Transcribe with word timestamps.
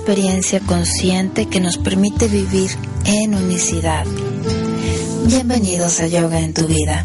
experiencia 0.00 0.60
consciente 0.60 1.44
que 1.44 1.60
nos 1.60 1.76
permite 1.76 2.26
vivir 2.26 2.70
en 3.04 3.34
unicidad. 3.34 4.06
Bienvenidos 5.26 6.00
a 6.00 6.06
Yoga 6.06 6.40
en 6.40 6.54
tu 6.54 6.66
vida, 6.66 7.04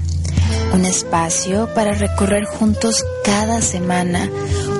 un 0.74 0.86
espacio 0.86 1.68
para 1.76 1.94
recorrer 1.94 2.46
juntos 2.46 3.04
cada 3.26 3.62
semana 3.62 4.30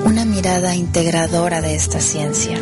una 0.06 0.24
mirada 0.24 0.74
integradora 0.74 1.60
de 1.60 1.74
esta 1.74 2.00
ciencia. 2.00 2.58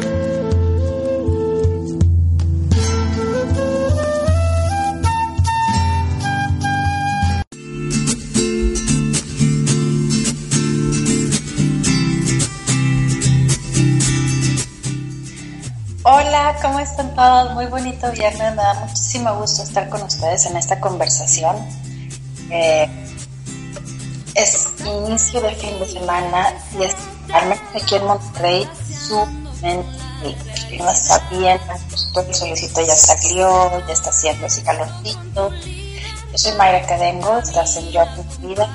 Están 16.84 17.14
todos? 17.14 17.54
Muy 17.54 17.66
bonito 17.66 18.10
viernes, 18.12 18.54
me 18.54 18.62
da 18.62 18.74
muchísimo 18.74 19.34
gusto 19.36 19.62
estar 19.62 19.88
con 19.88 20.02
ustedes 20.02 20.46
en 20.46 20.56
esta 20.56 20.78
conversación. 20.80 21.56
Eh, 22.50 22.88
es 24.34 24.68
inicio 24.84 25.40
de 25.40 25.54
fin 25.54 25.78
de 25.78 25.86
semana 25.86 26.52
y 26.78 26.84
es, 26.84 26.94
al 27.32 27.48
menos 27.48 27.64
aquí 27.74 27.94
en 27.94 28.04
Monterrey, 28.04 28.68
sumamente 29.08 30.04
clima 30.68 30.92
está 30.92 31.18
bien, 31.30 31.58
el 32.16 32.34
solicito 32.34 32.80
ya 32.82 32.96
salió, 32.96 33.86
ya 33.86 33.92
está 33.92 34.10
haciendo 34.10 34.46
así 34.46 34.62
calorcito. 34.62 35.50
Yo 36.32 36.38
soy 36.38 36.52
Mayra 36.52 36.86
Cadengo, 36.86 37.38
estás 37.38 37.76
en 37.76 37.90
Yo 37.92 38.04
tu 38.14 38.48
vida 38.48 38.68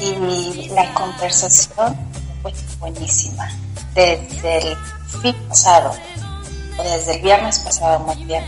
y 0.00 0.68
la 0.70 0.92
conversación 0.94 1.96
fue 2.42 2.52
buenísima. 2.80 3.48
Desde 3.94 4.72
el 4.72 4.76
fin 5.22 5.36
pasado, 5.48 5.92
desde 6.82 7.16
el 7.16 7.22
viernes 7.22 7.58
pasado, 7.60 8.00
muy 8.00 8.24
bien, 8.24 8.44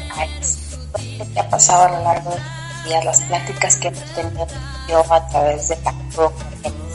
que 1.32 1.40
ha 1.40 1.48
pasado 1.48 1.84
a 1.84 1.88
lo 1.90 2.04
largo 2.04 2.30
de 2.30 2.36
los 2.36 2.84
días, 2.84 3.04
las 3.04 3.20
pláticas 3.22 3.76
que 3.76 3.88
hemos 3.88 4.04
tenido 4.14 4.46
yo 4.88 5.12
a 5.12 5.28
través 5.28 5.68
de 5.68 5.76
la 5.82 5.92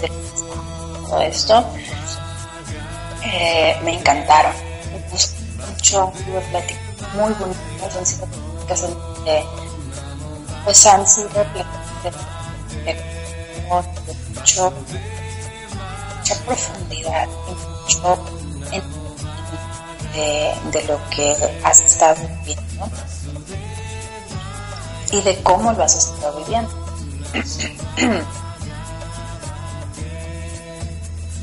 de 0.01 0.11
todo 1.07 1.21
esto, 1.21 1.65
eh, 3.23 3.77
me 3.83 3.97
encantaron. 3.97 4.53
Me 4.91 5.09
gustó 5.11 5.41
mucho, 5.67 6.13
pláticas 6.49 6.81
muy 7.15 7.33
bonitas, 7.33 7.95
han 7.95 8.05
sido 8.05 8.25
pláticas 8.27 8.83
en 8.83 9.57
pues 10.65 10.85
han 10.85 11.07
sido 11.07 11.29
pláticas 11.29 12.03
de, 12.03 12.95
mucho, 13.69 14.73
mucha 16.17 16.35
profundidad, 16.45 17.27
mucho 17.27 18.46
de, 20.17 20.83
lo 20.87 20.99
que 21.09 21.35
has 21.63 21.81
estado 21.81 22.15
viviendo 22.39 22.89
y 25.11 25.21
de 25.21 25.43
cómo 25.43 25.71
lo 25.73 25.83
has 25.83 25.95
estado 25.95 26.43
viviendo. 26.43 26.71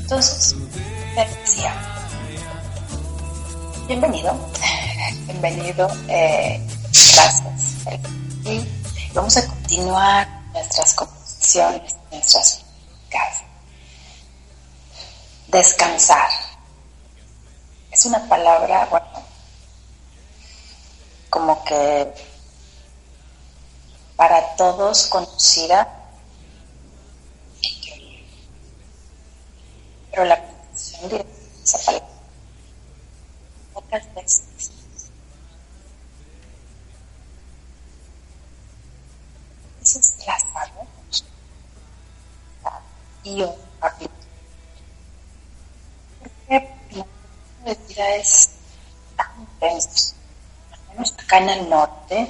Entonces, 0.01 0.55
decía, 1.15 1.73
bienvenido, 3.87 4.37
bienvenido, 5.25 5.87
eh, 6.09 6.61
gracias. 7.13 7.43
Y 8.43 8.67
vamos 9.13 9.37
a 9.37 9.47
continuar 9.47 10.27
nuestras 10.53 10.93
conversaciones, 10.93 11.95
nuestras 12.11 12.61
casas. 13.09 13.43
Descansar. 15.47 16.54
Una 18.05 18.29
palabra, 18.29 18.85
bueno, 18.91 19.07
como 21.31 21.63
que 21.63 22.13
para 24.15 24.55
todos 24.55 25.07
conocida, 25.07 25.91
pero 30.11 30.25
la 30.25 30.35
aplicación 30.35 31.09
de 31.09 31.25
esa 31.63 31.79
palabra 31.79 32.15
pocas 33.73 34.13
veces. 34.13 34.71
Es 39.81 40.17
trazado 40.17 40.87
y 43.23 43.37
yo. 43.37 43.55
Porque 43.79 44.09
la 47.65 47.73
vida 47.73 48.15
es 48.15 48.49
tan 49.15 49.41
intensa, 49.41 50.15
al 50.71 50.93
menos 50.93 51.13
acá 51.17 51.37
en 51.39 51.49
el 51.49 51.69
norte, 51.69 52.29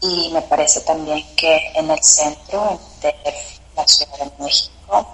y 0.00 0.30
me 0.32 0.42
parece 0.42 0.80
también 0.80 1.24
que 1.36 1.72
en 1.74 1.90
el 1.90 2.02
centro 2.02 2.80
de 3.02 3.14
la 3.76 3.86
Ciudad 3.86 4.18
de 4.18 4.44
México 4.44 5.06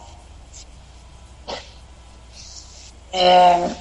eh, 3.12 3.76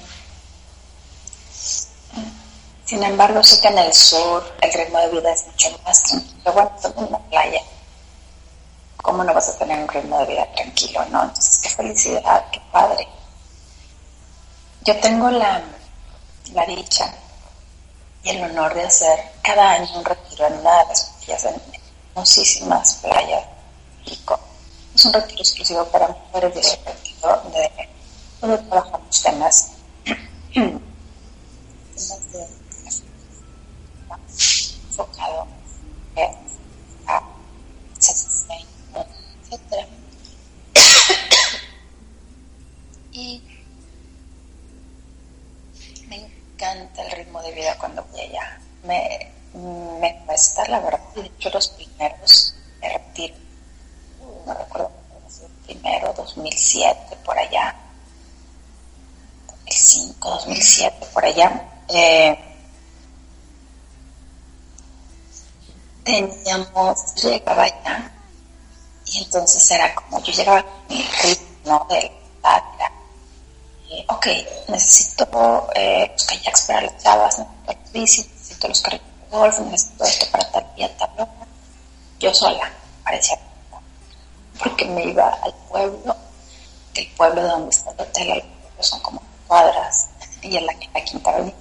sin 2.85 3.03
embargo 3.03 3.43
sé 3.43 3.61
que 3.61 3.67
en 3.67 3.77
el 3.77 3.93
sur 3.93 4.43
el 4.61 4.73
ritmo 4.73 4.97
de 4.99 5.09
vida 5.09 5.31
es 5.31 5.45
mucho 5.45 5.79
más 5.85 6.01
tranquilo 6.03 6.53
bueno, 6.53 6.71
estamos 6.75 6.97
en 6.97 7.03
una 7.03 7.19
playa 7.19 7.61
¿cómo 9.05 9.23
no 9.23 9.35
vas 9.35 9.49
a 9.49 9.57
tener 9.59 9.77
un 9.79 9.87
ritmo 9.87 10.17
de 10.19 10.25
vida 10.25 10.51
tranquilo? 10.55 11.05
¿no? 11.11 11.21
Entonces, 11.25 11.59
qué 11.61 11.69
felicidad, 11.69 12.43
qué 12.51 12.59
padre. 12.71 13.07
Yo 14.85 14.95
tengo 14.99 15.31
la, 15.31 15.63
la 16.53 16.65
dicha 16.67 17.11
y 18.23 18.29
el 18.29 18.43
honor 18.43 18.75
de 18.75 18.83
hacer 18.83 19.19
cada 19.41 19.71
año 19.71 19.97
un 19.97 20.05
retiro 20.05 20.45
en 20.45 20.59
una 20.59 20.83
de 20.83 20.89
las 20.89 21.11
playas 21.25 21.45
en 21.45 21.59
hermosísimas 22.13 22.97
playas 22.97 23.41
de 23.41 23.47
México. 24.03 24.39
Es 24.93 25.03
un 25.05 25.13
retiro 25.13 25.41
exclusivo 25.41 25.85
para 25.85 26.09
mujeres 26.09 26.55
y 26.55 26.59
es 26.59 26.77
un 26.77 26.85
retiro 26.85 27.41
de, 27.51 27.71
donde 28.39 28.57
trabajamos 28.59 29.23
temas, 29.23 29.71
temas 30.53 30.53
de 32.31 32.47
enfocado 34.87 35.47
a 37.07 37.23
etc. 39.49 39.87
y 43.13 43.41
el 46.75 47.11
ritmo 47.11 47.41
de 47.41 47.51
vida 47.51 47.77
cuando 47.77 48.03
voy 48.11 48.21
allá. 48.21 48.59
Me, 48.83 49.31
me 49.99 50.23
cuesta, 50.25 50.67
la 50.67 50.79
verdad, 50.79 50.99
de 51.15 51.25
hecho 51.25 51.49
los 51.49 51.69
primeros 51.69 52.55
me 52.81 52.89
retiro, 52.89 53.35
no 54.45 54.53
recuerdo 54.53 54.91
el 55.41 55.75
primero, 55.75 56.13
2007, 56.13 57.17
por 57.23 57.37
allá, 57.37 57.75
2005, 59.47 60.29
2007, 60.29 61.05
por 61.13 61.25
allá, 61.25 61.69
eh, 61.89 62.37
teníamos, 66.03 67.15
llegaba 67.15 67.63
allá, 67.63 68.11
y 69.05 69.23
entonces 69.23 69.71
era 69.71 69.95
como, 69.95 70.21
yo 70.21 70.33
llegaba 70.33 70.63
con 70.63 70.87
mi 70.89 71.03
ritmo 71.23 71.87
de 71.89 72.11
la 73.89 74.15
ok, 74.15 74.27
necesito 74.67 75.69
eh, 75.75 76.09
los 76.11 76.23
kayaks 76.23 76.61
para 76.61 76.81
las 76.81 77.03
chavas, 77.03 77.39
necesito 77.39 77.73
las 77.73 77.91
bicis, 77.91 78.27
necesito 78.27 78.67
los 78.67 78.81
carritos 78.81 79.07
de 79.07 79.37
golf, 79.37 79.59
necesito 79.59 80.03
esto 80.03 80.25
para 80.31 80.51
tal 80.51 80.75
día, 80.75 80.97
tal 80.97 81.09
hora. 81.15 81.31
Yo 82.19 82.33
sola, 82.33 82.71
parecía. 83.03 83.39
Porque 84.59 84.85
me 84.85 85.03
iba 85.03 85.29
al 85.43 85.53
pueblo, 85.69 86.15
el 86.93 87.07
pueblo 87.11 87.41
de 87.41 87.47
donde 87.47 87.69
está 87.69 87.91
el 87.91 88.01
hotel, 88.01 88.43
son 88.79 88.99
como 89.01 89.21
cuadras, 89.47 90.07
y 90.41 90.57
en 90.57 90.65
la, 90.65 90.73
la 90.93 91.03
quinta 91.03 91.31
avenida. 91.31 91.55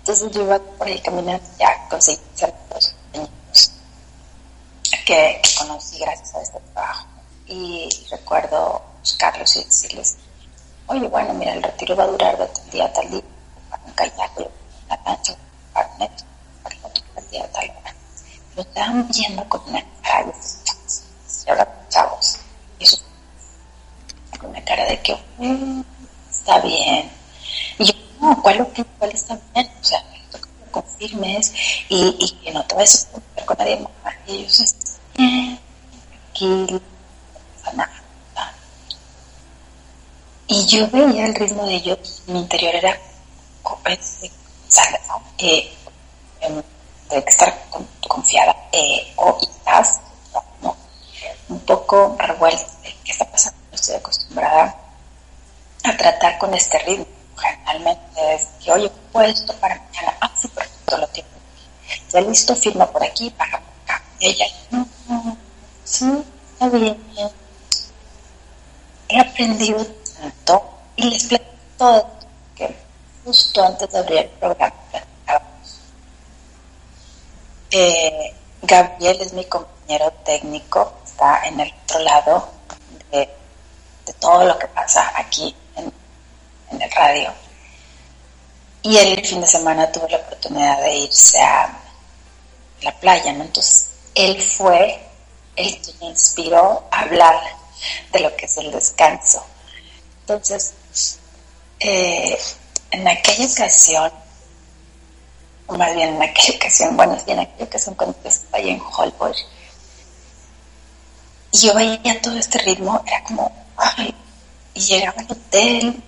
Entonces 0.00 0.30
yo 0.30 0.42
iba 0.42 0.58
por 0.58 0.86
ahí 0.86 0.98
caminando, 1.00 1.44
ya 1.58 1.88
conseguí 1.88 2.20
los 2.70 2.94
niños 3.12 3.72
que, 5.04 5.40
que 5.42 5.50
conocí 5.58 5.98
gracias 5.98 6.34
a 6.34 6.42
este 6.42 6.60
trabajo. 6.72 7.06
Y 7.46 7.88
recuerdo 8.10 8.82
buscarlos 9.00 9.56
y 9.56 9.64
decirles, 9.64 10.16
oye, 10.88 11.06
bueno, 11.08 11.34
mira, 11.34 11.54
el 11.54 11.62
retiro 11.62 11.94
va 11.96 12.04
a 12.04 12.06
durar 12.08 12.38
de 12.38 12.46
tal 12.46 12.70
día 12.70 12.84
a 12.86 12.92
tal 12.92 13.10
día, 13.10 13.22
para 13.70 13.82
un 13.84 13.92
kayak, 13.92 14.32
la 14.88 15.00
lancha, 15.04 15.34
para 15.72 15.88
un 15.88 15.98
para 16.62 16.74
el 16.74 16.84
otro 16.84 17.04
día 17.30 17.44
a 17.44 17.48
tal 17.48 17.70
hora. 17.70 17.94
Lo 18.56 18.62
estaban 18.62 19.08
viendo 19.08 19.48
con 19.48 19.60
una 19.68 19.84
cara 20.02 20.26
de 20.26 20.32
y 21.46 21.50
ahora 21.50 21.86
chavos, 21.88 22.38
y 22.78 22.84
eso, 22.84 22.98
con 24.40 24.50
una 24.50 24.64
cara 24.64 24.84
de 24.84 25.00
que, 25.00 25.16
mm, 25.38 25.82
está 26.30 26.60
bien. 26.60 27.10
Y 27.78 27.84
yo, 27.84 27.92
no, 28.20 28.42
¿cuál, 28.42 28.66
cuál 28.98 29.10
está 29.12 29.38
bien? 29.54 29.70
O 29.80 29.84
sea, 29.84 30.02
que 30.32 30.38
lo 30.38 30.72
confirmes 30.72 31.52
y, 31.88 32.16
y 32.18 32.30
que 32.42 32.52
no 32.52 32.64
te 32.64 32.74
vayas 32.74 33.08
a 33.36 33.44
con 33.44 33.56
nadie 33.58 33.78
más. 33.78 34.14
Y 34.26 34.32
ellos, 34.36 34.74
bien, 35.16 35.58
tranquilo, 36.10 36.72
no 36.72 36.80
pasa 37.62 37.76
nada. 37.76 38.02
Y 40.48 40.57
yo 40.68 40.86
veía 40.90 41.24
el 41.24 41.34
ritmo 41.34 41.66
de 41.66 41.76
ellos, 41.76 42.22
mi 42.26 42.40
interior 42.40 42.74
era 42.74 43.00
¿no? 45.08 45.22
Eh, 45.38 45.72
em, 46.40 46.62
que 47.08 47.18
estar 47.26 47.58
confiada 48.06 48.54
eh, 48.72 49.14
o 49.16 49.38
¿no? 50.62 50.76
un 51.48 51.60
poco 51.60 52.16
revuelta. 52.18 52.66
¿Qué 53.02 53.12
está 53.12 53.24
pasando? 53.24 53.58
Estoy 53.72 53.96
acostumbrada 53.96 54.76
a 55.84 55.96
tratar 55.96 56.38
con 56.38 56.52
este 56.52 56.78
ritmo. 56.80 57.06
Generalmente 57.36 58.34
es 58.34 58.48
que, 58.62 58.72
oye, 58.72 58.90
puesto 59.10 59.54
para 59.54 59.76
mañana. 59.76 60.16
Ah, 60.20 60.30
sí, 60.40 60.48
perfecto, 60.48 60.98
lo 60.98 61.06
tengo. 61.08 61.28
Ya 62.12 62.20
listo, 62.20 62.54
firma 62.54 62.86
por 62.86 63.02
aquí, 63.02 63.30
por 63.30 63.46
acá. 63.46 64.02
Y 64.18 64.26
ella, 64.26 64.46
no, 64.70 64.86
no, 65.08 65.36
sí, 65.84 66.24
está 66.52 66.68
bien. 66.68 66.98
He 69.08 69.18
aprendido 69.18 69.86
y 70.96 71.10
les 71.10 71.24
platico 71.24 72.10
que 72.56 72.76
justo 73.24 73.64
antes 73.64 73.90
de 73.90 73.98
abrir 73.98 74.18
el 74.18 74.28
programa 74.30 74.74
eh, 77.70 78.34
Gabriel 78.62 79.20
es 79.20 79.32
mi 79.32 79.44
compañero 79.44 80.10
técnico, 80.24 80.94
está 81.04 81.42
en 81.44 81.60
el 81.60 81.72
otro 81.84 82.00
lado 82.00 82.48
de, 83.10 83.28
todo 84.20 84.44
lo 84.44 84.58
que 84.58 84.66
pasa 84.68 85.12
aquí 85.14 85.54
en, 85.76 85.92
el 86.80 86.90
radio. 86.90 87.32
Y 88.82 88.96
el 88.96 89.24
fin 89.24 89.40
de 89.40 89.46
semana 89.46 89.92
tuve 89.92 90.08
la 90.10 90.16
oportunidad 90.18 90.80
de 90.80 90.96
irse 90.96 91.40
a 91.40 91.78
la 92.82 92.92
playa. 93.00 93.30
Entonces, 93.30 93.88
él 94.14 94.40
fue 94.40 94.98
el 95.56 95.82
que 95.82 95.92
me 96.00 96.06
inspiró 96.06 96.84
a 96.90 97.00
hablar 97.00 97.40
de 98.12 98.20
lo 98.20 98.34
que 98.34 98.46
es 98.46 98.56
el 98.56 98.72
descanso. 98.72 99.44
Entonces, 100.28 100.74
eh, 101.80 102.38
en 102.90 103.08
aquella 103.08 103.46
ocasión, 103.46 104.12
o 105.66 105.74
más 105.74 105.94
bien 105.94 106.16
en 106.16 106.22
aquella 106.22 106.56
ocasión, 106.56 106.96
bueno, 106.98 107.16
sí, 107.16 107.30
en 107.32 107.38
aquella 107.38 107.64
ocasión 107.64 107.94
cuando 107.94 108.18
estaba 108.24 108.58
ahí 108.58 108.68
en 108.68 108.82
Hollywood, 108.82 109.34
y 111.50 111.58
yo 111.58 111.74
veía 111.74 112.20
todo 112.20 112.36
este 112.36 112.58
ritmo, 112.58 113.02
era 113.06 113.24
como, 113.24 113.50
ay, 113.78 114.14
y 114.74 114.80
llegaba 114.80 115.18
al 115.18 115.32
hotel 115.32 116.02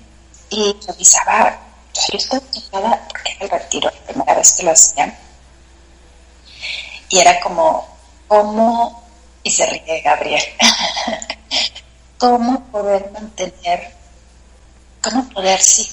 y 0.50 0.76
revisaba, 0.86 1.58
yo 1.94 2.18
estaba 2.18 2.42
sentada 2.52 3.08
porque 3.08 3.32
era 3.32 3.44
el 3.46 3.50
retiro, 3.50 3.90
la 3.90 4.06
primera 4.06 4.34
vez 4.34 4.52
que 4.52 4.62
lo 4.64 4.72
hacía, 4.72 5.18
y 7.08 7.18
era 7.18 7.40
como, 7.40 7.88
¿cómo? 8.28 9.02
Y 9.42 9.50
se 9.50 9.64
ríe 9.64 10.02
Gabriel, 10.02 10.42
¿cómo 12.18 12.60
poder 12.64 13.10
mantener, 13.12 13.99
cómo 15.02 15.28
poder, 15.30 15.60
sí, 15.60 15.88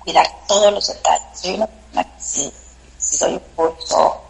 cuidar 0.00 0.26
todos 0.46 0.72
los 0.72 0.86
detalles? 0.86 1.40
Soy 1.40 1.54
una 1.54 1.68
si, 2.18 2.52
si 2.98 3.18
doy 3.18 3.32
un 3.32 3.42
curso 3.56 4.22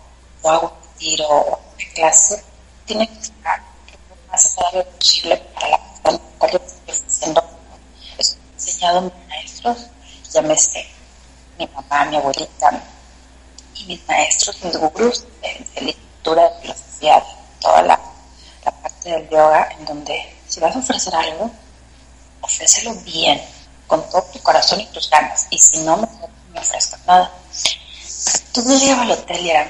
o 0.42 0.50
hago 0.50 0.68
un 0.68 0.98
tiro 0.98 1.26
o 1.28 1.58
una 1.58 1.94
clase, 1.94 2.42
tiene 2.86 3.08
que 3.08 3.18
estar 3.20 3.60
lo 4.08 4.30
más 4.30 4.56
agradable 4.56 4.84
posible 4.92 5.36
para 5.36 5.68
la 5.68 5.78
persona 5.78 6.20
yo 6.52 6.58
estoy 6.58 6.94
ofreciendo. 6.94 7.44
Esto 8.18 8.36
he 8.38 8.54
enseñado 8.54 8.98
a 8.98 9.00
mis 9.02 9.12
maestros, 9.28 9.86
llámese 10.32 10.86
mi 11.58 11.66
mamá, 11.66 12.04
mi 12.06 12.16
abuelita, 12.16 12.82
y 13.74 13.84
mis 13.84 14.08
maestros, 14.08 14.62
mis 14.62 14.76
gurús 14.76 15.24
de, 15.42 15.82
literatura, 15.82 16.48
de 16.48 16.60
filosofía, 16.60 17.16
de 17.16 17.60
toda 17.60 17.82
la 17.82 18.00
parte 18.82 19.10
del 19.10 19.28
yoga, 19.28 19.68
en 19.78 19.84
donde 19.84 20.36
si 20.48 20.60
vas 20.60 20.74
a 20.74 20.78
ofrecer 20.78 21.14
algo, 21.14 21.50
ofrécelo 22.40 22.94
bien, 23.04 23.40
con 23.86 24.08
todo 24.10 24.22
tu 24.32 24.40
corazón 24.40 24.80
y 24.80 24.86
tus 24.86 25.08
ganas. 25.10 25.46
Y 25.50 25.58
si 25.58 25.78
no, 25.78 25.96
me 26.52 26.60
ofrezcas 26.60 27.00
nada. 27.06 27.30
Entonces 28.46 28.82
llegaba 28.82 29.02
al 29.02 29.10
hotel 29.12 29.40
y 29.40 29.50
era, 29.50 29.62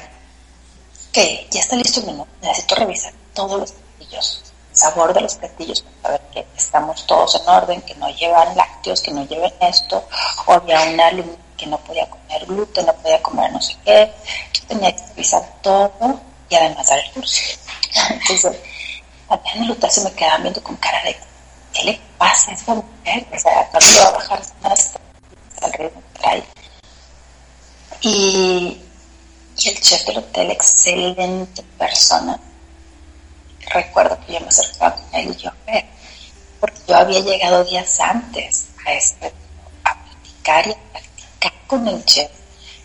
ok, 1.08 1.19
ya 1.50 1.61
está 1.61 1.76
listo 1.76 2.00
el 2.00 2.06
menú, 2.06 2.26
necesito 2.43 2.75
revisar 2.75 3.12
todos 3.34 3.61
los 3.61 3.72
platillos, 3.72 4.43
sabor 4.72 5.14
de 5.14 5.20
los 5.20 5.34
platillos 5.34 5.84
para 6.02 6.19
ver 6.19 6.26
que 6.32 6.46
estamos 6.56 7.06
todos 7.06 7.40
en 7.40 7.49
orden, 7.49 7.82
que 7.82 7.94
no 7.96 8.08
llevan 8.11 8.56
lácteos, 8.56 9.00
que 9.00 9.12
no 9.12 9.26
lleven 9.26 9.52
esto, 9.61 10.06
o 10.46 10.52
había 10.52 10.82
una 10.82 11.08
alumna 11.08 11.37
que 11.56 11.67
no 11.67 11.78
podía 11.78 12.08
comer 12.08 12.46
gluten, 12.46 12.87
no 12.87 12.94
podía 12.94 13.22
comer 13.22 13.52
no 13.52 13.61
sé 13.61 13.76
qué, 13.84 14.12
yo 14.55 14.62
tenía 14.67 14.96
que 14.96 15.06
revisar 15.08 15.43
todo 15.62 16.20
y 16.49 16.55
además 16.55 16.88
dar 16.88 16.99
el 16.99 17.11
curso. 17.12 17.40
Entonces, 18.11 18.56
allá 19.28 19.52
en 19.55 19.64
el 19.64 19.70
hotel 19.72 19.90
se 19.90 20.00
me 20.02 20.12
quedaban 20.12 20.43
viendo 20.43 20.62
con 20.62 20.76
cara 20.76 21.02
de, 21.05 21.17
¿qué 21.72 21.84
le 21.84 22.00
pasa 22.19 22.50
a 22.50 22.55
esa 22.55 22.75
mujer? 22.75 23.26
O 23.32 23.38
sea, 23.38 23.69
¿cuándo 23.70 23.90
le 23.90 24.00
va 24.00 24.08
a 24.08 24.12
bajar 24.12 24.43
más 24.62 24.93
al 25.62 25.72
ritmo 25.72 26.02
que 26.12 26.20
trae? 26.20 26.44
Y, 28.02 28.81
el 29.67 29.81
chef 29.81 30.06
del 30.06 30.19
hotel, 30.19 30.50
excelente 30.50 31.62
persona. 31.78 32.40
Recuerdo 33.67 34.19
que 34.26 34.32
yo 34.32 34.40
me 34.40 34.49
acercaba 34.49 34.96
con 34.96 35.14
él 35.14 35.37
y 35.37 35.43
yo, 35.43 35.50
ver, 35.67 35.84
porque 36.58 36.81
yo 36.88 36.96
había 36.96 37.20
llegado 37.20 37.64
días 37.64 38.00
antes 38.00 38.69
a 38.87 38.93
este, 38.94 39.32
a 39.84 40.02
platicar 40.02 40.67
y 40.67 40.70
a 40.72 40.76
practicar 40.93 41.52
con 41.67 41.87
el 41.88 42.05
chef 42.05 42.31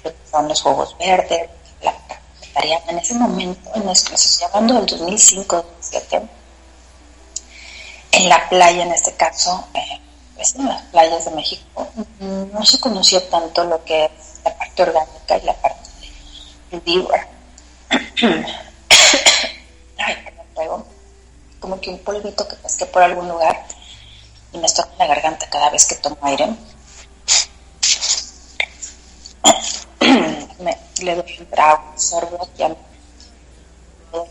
lo 0.03 0.11
que 0.11 0.29
son 0.29 0.47
los 0.49 0.61
juegos 0.61 0.97
verdes, 0.97 1.49
la 1.81 1.93
vegetariana. 2.39 2.85
En 2.89 2.99
ese 2.99 3.13
momento, 3.15 3.71
en 3.73 3.85
nuestro, 3.85 4.15
estoy 4.15 4.47
hablando 4.47 4.73
del 4.75 4.85
2005-2007, 4.85 6.29
en 8.15 8.29
la 8.29 8.47
playa, 8.47 8.83
en 8.83 8.93
este 8.93 9.13
caso, 9.13 9.67
pues 10.35 10.55
en 10.55 10.65
las 10.65 10.81
playas 10.83 11.25
de 11.25 11.31
México, 11.31 11.87
no 12.19 12.65
se 12.65 12.79
conocía 12.79 13.29
tanto 13.29 13.65
lo 13.65 13.83
que 13.83 14.05
es 14.05 14.11
la 14.43 14.57
parte 14.57 14.83
orgánica 14.83 15.37
y 15.37 15.41
la 15.41 15.53
parte 15.53 15.89
vívora. 16.85 17.27
Ay, 19.97 20.15
me 20.25 20.45
traigo 20.53 20.85
como 21.59 21.79
que 21.81 21.89
un 21.89 21.99
polvito 21.99 22.47
que 22.47 22.55
pesqué 22.55 22.85
por 22.85 23.03
algún 23.03 23.27
lugar 23.27 23.65
y 24.53 24.57
me 24.59 24.67
estorba 24.67 24.93
la 24.97 25.07
garganta 25.07 25.49
cada 25.49 25.69
vez 25.69 25.85
que 25.85 25.95
tomo 25.95 26.17
aire. 26.21 26.47
me, 30.59 30.77
le 31.01 31.15
doy 31.15 31.37
un 31.39 31.45
trago, 31.47 31.93
sorbo 31.97 32.47
ya 32.57 32.69
de 32.69 32.75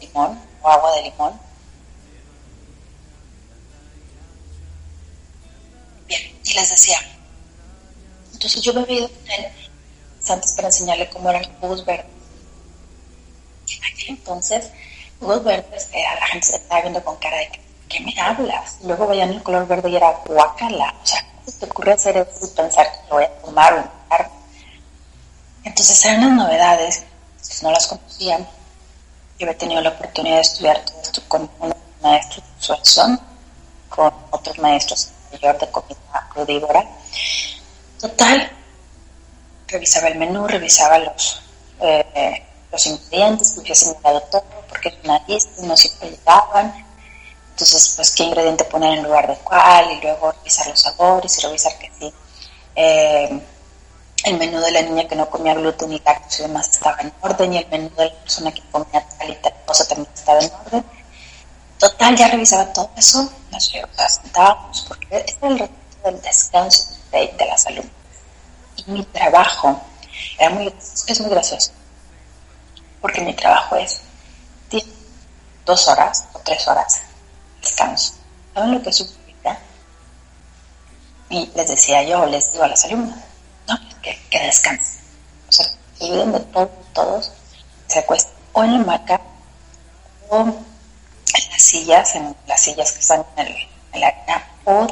limón 0.00 0.40
o 0.62 0.68
agua 0.68 0.96
de 0.96 1.02
limón. 1.02 1.38
Bien, 6.06 6.20
y 6.44 6.54
les 6.54 6.70
decía, 6.70 6.98
entonces 8.32 8.62
yo 8.62 8.74
me 8.74 8.84
con 8.84 8.94
él 8.98 9.48
antes 10.28 10.52
para 10.52 10.68
enseñarle 10.68 11.08
cómo 11.10 11.30
eran 11.30 11.42
los 11.42 11.52
jugos 11.60 11.84
verdes. 11.84 12.06
En 13.68 13.84
aquel 13.84 14.08
entonces, 14.08 14.70
jugos 15.20 15.44
verdes, 15.44 15.88
la 15.92 16.26
gente 16.26 16.46
se 16.46 16.56
estaba 16.56 16.82
viendo 16.82 17.02
con 17.04 17.16
cara 17.16 17.36
de 17.38 17.50
¿qué 17.88 18.00
me 18.00 18.14
hablas? 18.20 18.78
luego 18.82 19.06
veían 19.06 19.30
el 19.30 19.42
color 19.42 19.66
verde 19.66 19.90
y 19.90 19.96
era 19.96 20.10
guacala. 20.26 20.94
O 21.02 21.06
sea, 21.06 21.20
¿cómo 21.22 21.46
se 21.46 21.58
te 21.58 21.66
ocurre 21.66 21.92
hacer 21.92 22.16
eso 22.16 22.46
y 22.46 22.56
pensar 22.56 22.90
que 22.90 22.98
lo 23.08 23.14
voy 23.16 23.24
a 23.24 23.30
tomar 23.40 23.72
o 23.74 23.82
tomar? 23.82 24.30
Entonces 25.64 26.04
eran 26.04 26.24
unas 26.24 26.46
novedades, 26.46 27.04
si 27.40 27.64
no 27.64 27.70
las 27.70 27.86
conocían. 27.86 28.46
Yo 29.38 29.46
había 29.46 29.58
tenido 29.58 29.80
la 29.80 29.90
oportunidad 29.90 30.36
de 30.36 30.42
estudiar 30.42 30.84
todo 30.84 31.00
esto 31.02 31.22
con 31.28 31.50
unos 31.58 31.76
maestros 32.02 32.44
de 32.44 32.62
Suezón, 32.62 33.20
con 33.88 34.12
otros 34.30 34.58
maestros 34.58 35.10
de 35.40 35.70
comida 35.70 36.28
crudívora. 36.32 36.84
Total, 38.00 38.50
revisaba 39.68 40.08
el 40.08 40.18
menú, 40.18 40.46
revisaba 40.46 40.98
los, 40.98 41.42
eh, 41.80 42.42
los 42.70 42.86
ingredientes 42.86 43.52
que 43.52 43.60
hubiese 43.60 43.94
mirado 43.96 44.20
todo, 44.22 44.44
porque 44.68 44.88
es 44.88 44.94
una 45.04 45.22
lista, 45.26 45.62
no 45.62 45.76
siempre 45.76 46.10
llegaban. 46.10 46.86
Entonces, 47.50 47.92
pues, 47.96 48.10
qué 48.14 48.24
ingrediente 48.24 48.64
poner 48.64 48.98
en 48.98 49.04
lugar 49.04 49.28
de 49.28 49.36
cuál, 49.36 49.90
y 49.92 50.00
luego 50.00 50.32
revisar 50.32 50.66
los 50.68 50.80
sabores 50.80 51.38
y 51.38 51.42
revisar 51.42 51.78
que 51.78 51.90
sí. 51.98 52.14
Eh, 52.76 53.40
el 54.24 54.38
menú 54.38 54.58
de 54.60 54.70
la 54.72 54.82
niña 54.82 55.06
que 55.06 55.16
no 55.16 55.28
comía 55.28 55.54
gluten 55.54 55.92
y 55.92 56.00
lácteos 56.00 56.40
y 56.40 56.42
demás 56.42 56.68
estaba 56.68 57.00
en 57.00 57.12
orden, 57.20 57.52
y 57.52 57.58
el 57.58 57.68
menú 57.68 57.90
de 57.96 58.06
la 58.06 58.14
persona 58.14 58.52
que 58.52 58.62
comía 58.70 59.06
tal 59.18 59.30
y 59.30 59.36
tal 59.36 59.54
cosa 59.66 59.86
también 59.86 60.08
estaba 60.14 60.40
en 60.40 60.50
orden. 60.66 60.84
Total, 61.84 62.16
ya 62.16 62.28
revisaba 62.28 62.72
todo 62.72 62.88
eso, 62.96 63.30
nos 63.50 63.70
sentábamos, 64.08 64.86
porque 64.88 65.22
este 65.26 65.36
era 65.44 65.48
el 65.48 65.58
reto 65.58 65.74
del 66.02 66.22
descanso 66.22 66.94
de, 67.12 67.34
de 67.36 67.44
la 67.44 67.58
salud 67.58 67.84
y 68.76 68.90
mi 68.90 69.04
trabajo 69.04 69.78
era 70.38 70.48
muy, 70.48 70.74
es 71.06 71.20
muy 71.20 71.28
gracioso, 71.28 71.72
porque 73.02 73.20
mi 73.20 73.34
trabajo 73.34 73.76
es 73.76 74.00
dos 75.66 75.86
horas 75.88 76.24
o 76.32 76.38
tres 76.38 76.66
horas 76.68 77.02
descanso. 77.60 78.14
¿Saben 78.54 78.72
lo 78.72 78.82
que 78.82 78.90
significa? 78.90 79.58
Y 81.28 81.50
les 81.54 81.68
decía 81.68 82.02
yo, 82.02 82.24
les 82.24 82.50
digo 82.50 82.64
a 82.64 82.68
las 82.68 82.82
alumnas, 82.86 83.18
no, 83.68 83.78
que, 84.00 84.18
que 84.30 84.40
descansen. 84.40 85.02
O 85.50 85.52
sea, 85.52 85.66
olviden 86.00 86.32
de 86.32 86.40
todo, 86.40 86.70
todos, 86.94 87.30
se 87.88 87.98
acuestan 87.98 88.32
o 88.54 88.64
en 88.64 88.72
la 88.72 88.78
hamaca 88.78 89.20
o 90.30 90.64
sillas, 91.64 92.14
en 92.14 92.36
las 92.46 92.60
sillas 92.60 92.92
que 92.92 93.00
están 93.00 93.24
en, 93.36 93.46
el, 93.46 93.56
en 93.92 94.00
la 94.00 94.08
arena, 94.08 94.46
o 94.64 94.86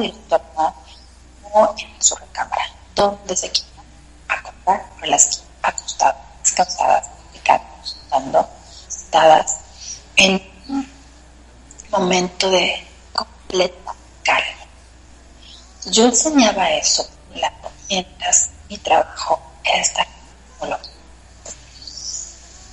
o 1.54 1.74
en 1.78 2.02
su 2.02 2.16
recámara, 2.16 2.64
donde 2.94 3.36
se 3.36 3.50
quiera 3.50 3.72
por 4.64 5.08
las 5.08 5.42
acostadas, 5.62 6.16
descansadas, 6.42 7.08
platicando, 7.32 8.48
sentadas 8.88 9.58
en 10.16 10.42
un 10.68 10.88
momento 11.90 12.50
de 12.50 12.86
completa 13.12 13.94
calma. 14.22 14.66
Yo 15.90 16.06
enseñaba 16.06 16.70
eso 16.70 17.08
mientras 17.88 18.50
mi 18.68 18.78
trabajo 18.78 19.40
era 19.64 19.80
estar 19.80 20.06
como 20.58 20.78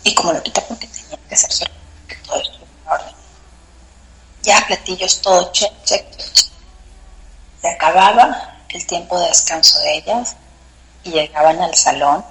Y 0.04 0.16
como 0.16 0.34
lo 0.34 0.44
quita 0.44 0.62
porque 0.68 0.88
tenía 0.88 1.18
que 1.28 1.36
ser 1.36 1.72
que 2.08 2.16
todo. 2.18 2.59
Ya 4.44 4.64
platillos, 4.68 5.22
todo 5.22 5.52
check, 5.52 5.72
check, 5.84 6.10
check. 6.18 6.52
Se 7.62 7.70
acababa 7.70 8.58
el 8.70 8.86
tiempo 8.86 9.20
de 9.20 9.28
descanso 9.28 9.80
de 9.80 9.98
ellas 9.98 10.36
y 11.04 11.12
llegaban 11.12 11.62
al 11.62 11.76
salón 11.76 12.24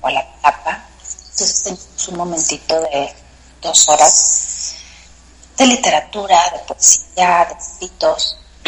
o 0.00 0.06
a 0.06 0.10
la 0.12 0.26
tapa. 0.40 0.86
Entonces 0.98 1.62
teníamos 1.64 2.08
un 2.08 2.16
momentito 2.16 2.80
de 2.80 3.14
dos 3.60 3.88
horas 3.88 4.76
de 5.56 5.66
literatura, 5.66 6.38
de 6.52 6.58
poesía, 6.60 7.46
de 7.48 7.54
escritos. 7.54 8.38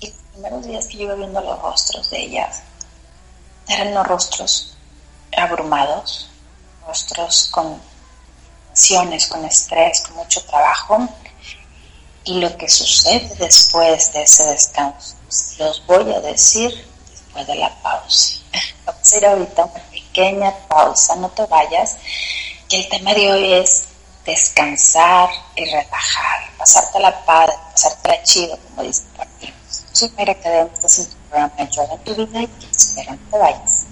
y 0.00 0.06
los 0.06 0.16
primeros 0.32 0.66
días 0.66 0.86
que 0.86 0.96
yo 0.96 1.02
iba 1.04 1.14
viendo 1.14 1.40
los 1.40 1.60
rostros 1.60 2.10
de 2.10 2.20
ellas, 2.22 2.62
eran 3.68 3.94
los 3.94 4.06
rostros 4.06 4.76
abrumados, 5.36 6.28
rostros 6.86 7.48
con 7.50 7.80
tensiones, 8.72 9.26
con 9.26 9.44
estrés, 9.44 10.00
con 10.00 10.16
mucho 10.16 10.42
trabajo. 10.44 11.08
Y 12.24 12.40
lo 12.40 12.56
que 12.56 12.68
sucede 12.68 13.34
después 13.38 14.12
de 14.12 14.22
ese 14.22 14.44
descanso, 14.44 15.16
los 15.58 15.84
voy 15.86 16.12
a 16.12 16.20
decir 16.20 16.70
después 17.10 17.46
de 17.46 17.56
la 17.56 17.82
pausa. 17.82 18.36
Vamos 18.86 19.12
a 19.12 19.16
ir 19.16 19.26
ahorita 19.26 19.64
una 19.64 19.82
pequeña 19.90 20.54
pausa, 20.68 21.16
no 21.16 21.28
te 21.30 21.44
vayas, 21.46 21.96
que 22.68 22.76
el 22.76 22.88
tema 22.88 23.12
de 23.14 23.32
hoy 23.32 23.52
es 23.54 23.84
descansar 24.24 25.28
y 25.56 25.64
relajar, 25.64 26.56
pasarte 26.56 27.00
la 27.00 27.24
padre, 27.24 27.54
pasarte 27.72 28.08
la 28.08 28.22
chido, 28.22 28.56
como 28.68 28.82
dice 28.84 29.02
por 29.16 29.26
ti. 29.40 29.52
Soy 29.92 30.10
Mayra 30.16 30.34
Cadena, 30.34 30.62
en 30.62 30.70
tu 30.70 31.16
programa 31.28 31.70
Yoga 31.70 31.94
en 31.94 32.04
tu 32.04 32.14
vida 32.14 32.42
y 32.42 32.48
espero, 32.70 33.12
no 33.12 33.18
te 33.30 33.38
vayas. 33.38 33.86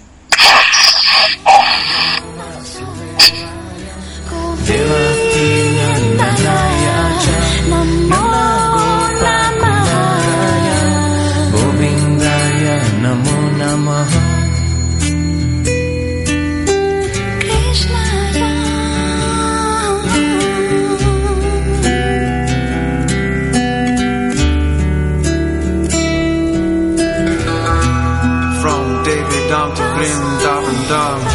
From 28.61 29.03
David 29.03 29.49
down 29.49 29.75
to 29.75 29.83
Grim, 29.95 30.21
down 30.43 30.63
and 30.65 31.30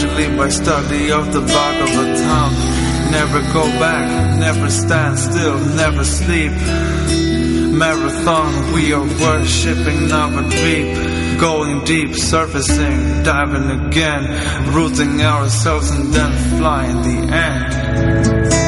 Gradually 0.00 0.34
by 0.34 0.48
study 0.48 1.12
of 1.12 1.30
the 1.30 1.40
back 1.42 1.82
of 1.82 1.88
the 1.90 2.02
Bhagavatam 2.02 3.10
Never 3.10 3.40
go 3.52 3.64
back, 3.78 4.38
never 4.38 4.70
stand 4.70 5.18
still, 5.18 5.58
never 5.76 6.04
sleep. 6.04 6.52
Marathon, 7.72 8.72
we 8.72 8.94
are 8.94 9.02
worshipping 9.02 10.08
Navadvip 10.08 11.38
Going 11.38 11.84
deep, 11.84 12.14
surfacing, 12.14 13.24
diving 13.24 13.88
again. 13.88 14.72
Rooting 14.72 15.20
ourselves 15.20 15.90
and 15.90 16.14
then 16.14 16.58
flying 16.58 17.02
the 17.02 17.34
end 17.34 18.59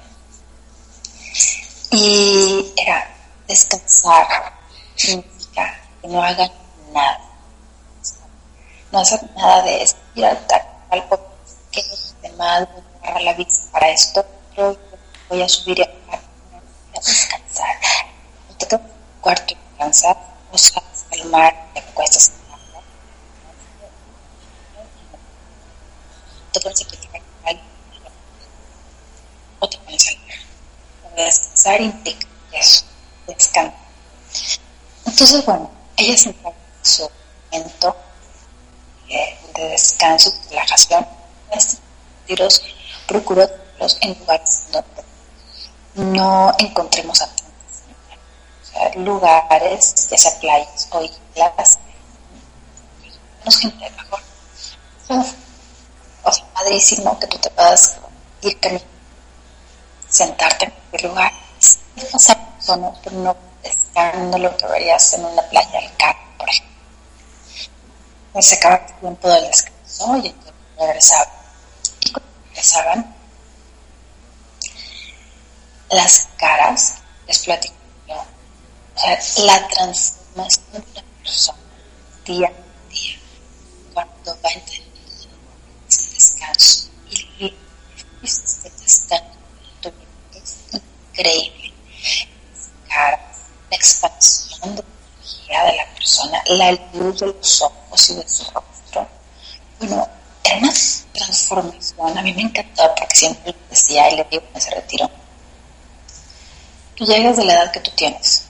Y 1.92 2.74
era 2.76 3.08
descansar 3.48 4.28
significa 4.96 5.80
que 6.02 6.08
no 6.08 6.24
hagan 6.24 6.52
nada. 6.92 7.22
No 8.92 9.00
hacer 9.00 9.20
nada 9.36 9.62
de 9.62 9.84
estirar 9.84 10.36
tal 10.48 11.08
cual 11.08 11.20
que 11.72 11.84
demás 12.24 12.68
voy 12.74 12.84
a 13.04 13.20
la 13.20 13.34
vista 13.34 13.72
para 13.74 13.90
esto, 13.90 14.26
yo 14.58 14.76
voy 15.30 15.44
a 15.44 15.48
subir 15.48 15.78
y 15.78 15.84
a 15.84 15.86
a 15.86 17.00
descansar. 17.00 17.78
Tu 18.58 18.80
cuarto 19.22 19.54
descansar, 19.70 20.18
o 20.52 20.58
sales 20.58 21.03
al 21.14 21.30
mar, 21.30 21.54
te 21.74 21.82
la 21.82 21.88
cama, 21.88 22.14
te 26.52 26.60
pones 26.60 26.86
con 26.86 27.20
alguien, 27.46 27.66
o 29.60 29.70
te 29.70 29.78
pones 29.78 30.08
a 30.08 30.12
leer. 30.12 30.40
Descansar 31.16 31.82
implica 31.82 32.28
eso, 32.52 32.84
descansar. 33.28 33.74
Entonces, 35.06 35.46
bueno, 35.46 35.70
ella 35.98 36.18
se 36.18 36.30
encuentra 36.30 36.64
en 36.80 36.86
su 36.86 37.10
momento 37.52 37.96
eh, 39.10 39.38
de 39.56 39.70
descanso, 39.70 40.32
de 40.32 40.50
relajación. 40.50 41.08
Tiros 42.26 42.62
hacerlos 43.84 43.98
en 44.02 44.20
lugares 44.20 44.68
donde 44.72 45.04
no 45.96 46.54
encontremos 46.58 47.22
a 47.22 47.28
sea, 47.28 47.43
lugares, 48.96 50.08
ya 50.10 50.18
sea 50.18 50.40
playas 50.40 50.88
o 50.92 51.02
islas, 51.04 51.80
menos 53.40 53.58
gente 53.58 53.90
mejor. 53.90 54.20
O 56.24 56.32
sea, 56.32 56.46
padrísimo 56.54 57.20
que 57.20 57.28
tú 57.28 57.38
te 57.38 57.50
puedas 57.50 57.98
ir 58.42 58.60
caminando, 58.60 58.88
sentarte 60.10 60.66
en 60.66 60.72
cualquier 60.72 61.04
lugar, 61.12 61.32
pero 61.96 62.08
no 63.12 63.36
estando 63.64 64.38
lo 64.38 64.58
que 64.58 64.66
verías 64.68 65.14
en 65.14 65.26
una 65.26 65.42
playa 65.44 65.82
del 65.82 65.96
campo, 65.98 66.22
por 66.38 66.50
ejemplo. 66.50 66.74
Se 68.42 68.56
acaba 68.56 68.76
el 68.76 68.94
tiempo 69.00 69.30
del 69.30 69.46
descanso 69.46 70.18
y 70.18 70.28
entonces 70.28 70.54
regresaban. 70.78 71.28
Y 72.00 72.12
cuando 72.12 72.32
regresaban, 72.50 73.16
las 75.90 76.28
caras, 76.38 76.96
les 77.28 77.40
platico, 77.40 77.76
¿no? 77.76 77.83
La 79.46 79.68
transformación 79.68 80.66
de 80.72 80.80
una 80.80 81.04
persona 81.22 81.60
día 82.26 82.48
a 82.48 82.90
día, 82.90 83.20
cuando 83.94 84.38
va 84.44 84.50
entendiendo 84.52 85.00
ese 85.90 86.10
descanso 86.14 86.90
y 87.10 87.54
este 88.24 88.70
descanso 88.70 89.92
es 90.34 90.58
increíble. 91.12 91.74
La 92.88 93.20
expansión 93.72 94.76
de 94.76 94.84
la 94.84 94.88
energía 95.18 95.64
de 95.64 95.78
la 95.78 95.94
persona, 95.96 96.44
la 96.48 96.72
luz 96.94 97.20
de 97.20 97.28
los 97.28 97.62
ojos 97.62 98.10
y 98.10 98.16
de 98.16 98.30
su 98.30 98.44
rostro. 98.46 99.08
Bueno, 99.80 100.08
era 100.44 100.58
una 100.58 100.74
transformación. 101.14 102.18
A 102.18 102.22
mí 102.22 102.34
me 102.34 102.44
encantó 102.44 102.94
porque 102.96 103.16
siempre 103.16 103.56
decía 103.70 104.10
y 104.12 104.18
le 104.18 104.24
digo 104.26 104.44
en 104.52 104.58
ese 104.58 104.70
retiro, 104.76 105.10
tú 106.96 107.06
llegas 107.06 107.38
de 107.38 107.46
la 107.46 107.54
edad 107.54 107.72
que 107.72 107.80
tú 107.80 107.92
tienes, 107.96 108.46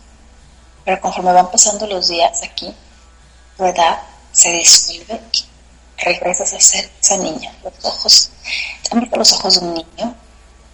pero 0.86 1.00
conforme 1.02 1.32
van 1.32 1.50
pasando 1.52 1.88
los 1.88 2.08
días 2.08 2.42
aquí, 2.44 2.74
tu 3.58 3.66
edad 3.66 4.02
se 4.32 4.50
disuelve 4.52 5.22
regresas 5.98 6.54
a 6.54 6.60
ser 6.60 6.90
esa 7.02 7.18
niña. 7.18 7.56
Los 7.64 7.74
ojos, 7.84 8.30
¿han 8.92 9.00
visto 9.00 9.18
los 9.18 9.34
ojos 9.34 9.60
de 9.60 9.66
un 9.66 9.74
niño? 9.76 10.16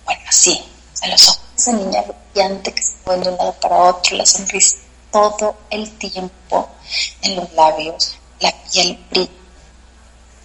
Bueno, 0.05 0.21
así, 0.27 0.63
o 1.03 1.07
los 1.07 1.27
ojos 1.27 1.41
de 1.51 1.61
esa 1.61 1.71
niña 1.73 2.03
brillante 2.33 2.73
que 2.73 2.81
se 2.81 2.93
mueve 3.05 3.25
de 3.25 3.31
un 3.31 3.37
lado 3.37 3.53
para 3.53 3.75
otro, 3.75 4.17
la 4.17 4.25
sonrisa 4.25 4.77
todo 5.11 5.55
el 5.69 5.91
tiempo 5.97 6.69
en 7.21 7.35
los 7.35 7.51
labios, 7.53 8.15
la 8.39 8.53
piel 8.71 9.03
brilla. 9.09 9.31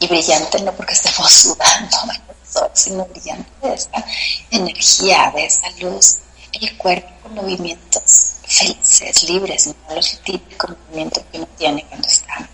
Y 0.01 0.07
brillante 0.07 0.61
no 0.61 0.73
porque 0.73 0.93
estemos 0.93 1.31
sudando 1.33 1.97
el 2.13 2.51
sol, 2.51 2.71
sino 2.75 3.05
brillante 3.07 3.51
de 3.69 3.75
esa 3.75 4.05
energía, 4.51 5.33
de 5.35 5.47
esa 5.47 5.71
luz, 5.81 6.19
el 6.53 6.77
cuerpo 6.77 7.09
con 7.23 7.35
movimientos 7.35 8.34
felices, 8.47 9.23
libres, 9.25 9.67
no 9.67 9.95
los 9.95 10.21
típicos 10.23 10.71
movimientos 10.71 11.25
que 11.31 11.39
uno 11.39 11.49
tiene 11.57 11.85
cuando 11.87 12.09
está, 12.09 12.49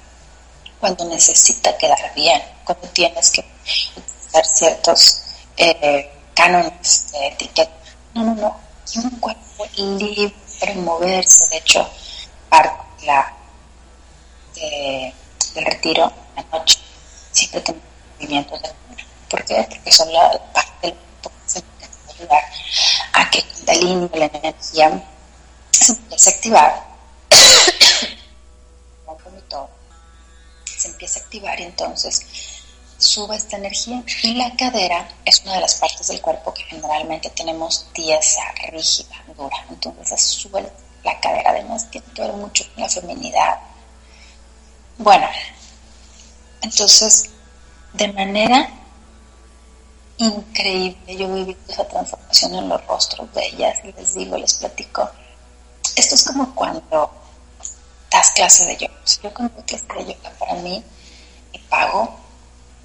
cuando 0.79 1.05
necesita 1.07 1.77
quedar 1.77 2.15
bien, 2.15 2.41
cuando 2.65 2.89
tienes 2.89 3.31
que 3.31 3.45
utilizar 3.97 4.47
ciertos 4.47 5.23
eh, 5.57 6.11
cánones 6.35 7.13
de 7.13 7.29
etiqueta. 7.29 7.71
No, 8.15 8.25
no, 8.25 8.35
no, 8.35 8.61
un 8.97 9.11
cuerpo 9.21 9.67
libre 9.77 10.35
para 10.59 10.75
moverse, 10.75 11.47
de 11.49 11.57
hecho, 11.59 11.89
parte 12.49 13.07
la, 13.07 13.33
de, 14.55 15.15
del 15.55 15.65
retiro 15.65 16.13
en 16.37 16.45
la 16.45 16.59
noche, 16.59 16.79
siempre 17.33 17.61
tenemos 17.61 17.87
movimientos 18.19 18.63
de 18.63 18.69
cura. 18.69 19.05
¿Por 19.29 19.45
qué? 19.45 19.67
Porque 19.69 19.93
son 19.93 20.13
la, 20.13 20.33
la 20.33 20.53
parte 20.53 20.89
del 20.89 20.95
cuerpo 20.95 21.33
que 21.45 21.51
se 21.51 21.63
puede 21.63 22.15
ayudar 22.19 22.45
a 23.13 23.31
que 23.31 23.43
Kundalini, 23.45 24.11
la 24.15 24.27
energía, 24.27 25.03
se 25.81 25.93
empiece 25.93 26.31
a 26.31 26.33
activar. 26.35 26.91
se 30.65 30.89
empieza 30.89 31.21
a 31.21 31.23
activar 31.23 31.61
y 31.61 31.65
entonces 31.65 32.27
sube 32.99 33.37
esta 33.37 33.57
energía. 33.57 34.03
Y 34.23 34.35
la 34.35 34.55
cadera 34.57 35.09
es 35.25 35.41
una 35.41 35.55
de 35.55 35.61
las 35.61 35.75
partes 35.75 36.09
del 36.09 36.21
cuerpo 36.21 36.55
que 36.55 36.65
generalmente 36.65 37.31
tenemos 37.31 37.87
tiesa, 37.93 38.43
rígida, 38.71 39.25
dura. 39.37 39.57
Entonces 39.69 40.23
sube 40.23 40.71
la 41.05 41.21
cadera, 41.21 41.51
además 41.51 41.91
tiene 41.91 42.07
que 42.15 42.23
ver 42.23 42.33
mucho 42.35 42.65
con 42.75 42.83
la 42.83 42.89
feminidad. 42.89 43.59
Bueno, 44.99 45.27
entonces, 46.63 47.31
de 47.95 48.13
manera 48.13 48.71
increíble, 50.19 51.17
yo 51.17 51.33
viví 51.33 51.57
esa 51.69 51.89
transformación 51.89 52.55
en 52.55 52.69
los 52.69 52.87
rostros 52.87 53.33
de 53.33 53.47
ellas 53.47 53.79
les 53.85 54.15
digo, 54.15 54.37
les 54.37 54.55
platico. 54.55 55.11
Esto 55.97 56.15
es 56.15 56.25
como 56.25 56.55
cuando 56.55 57.11
das 58.11 58.31
clase 58.33 58.67
de 58.67 58.77
yoga. 58.77 58.95
Yo 59.23 59.33
cuando 59.35 59.55
doy 59.55 59.65
clase 59.65 59.87
de 60.05 60.15
yoga, 60.15 60.31
para 60.39 60.55
mí, 60.55 60.83
el 61.53 61.61
pago 61.63 62.17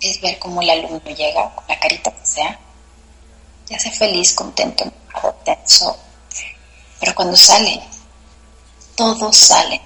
es 0.01 0.21
ver 0.21 0.37
cómo 0.39 0.61
el 0.61 0.69
alumno 0.69 0.99
llega, 1.05 1.53
con 1.55 1.65
la 1.67 1.79
carita 1.79 2.11
que 2.11 2.25
sea, 2.25 2.59
ya 3.67 3.79
sea 3.79 3.91
feliz, 3.91 4.33
contento, 4.33 4.83
enojado, 4.83 5.33
tenso, 5.43 5.97
pero 6.99 7.15
cuando 7.15 7.35
sale, 7.35 7.81
todos 8.95 9.35
salen 9.35 9.81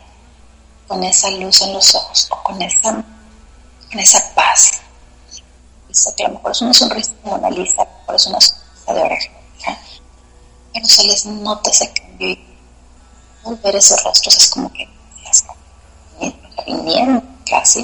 con 0.87 1.03
esa 1.03 1.29
luz 1.31 1.61
en 1.61 1.73
los 1.73 1.95
ojos 1.95 2.27
o 2.31 2.43
con 2.43 2.61
esa, 2.61 2.91
con 2.91 3.99
esa 3.99 4.33
paz. 4.35 4.81
Eso 5.89 6.13
que 6.15 6.27
mejor 6.27 6.51
es 6.51 6.61
una 6.61 6.73
sonrisa 6.73 7.11
de 7.11 7.29
Mona 7.29 7.49
Lisa, 7.49 7.81
a 7.81 7.85
mejor 7.85 8.15
es 8.15 8.25
una 8.27 8.41
sonrisa 8.41 8.93
de 8.93 9.01
oreja, 9.01 9.31
pero 10.73 10.87
se 10.87 11.03
les 11.03 11.25
nota 11.25 11.69
ese 11.69 11.91
cambio 11.93 12.29
y 12.29 12.48
ver 13.57 13.75
esos 13.75 14.03
rostros 14.03 14.37
es 14.37 14.49
como 14.49 14.71
que 14.71 14.87
vinieron 16.65 17.37
casi 17.49 17.83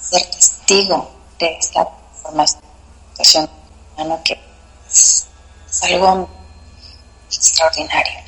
ser 0.00 0.26
testigo 0.30 1.10
de 1.38 1.56
esta 1.56 1.86
transformación 2.22 3.50
humana 3.94 4.22
que 4.22 4.38
es, 4.88 5.26
es 5.70 5.82
algo 5.84 6.28
extraordinario. 7.28 8.20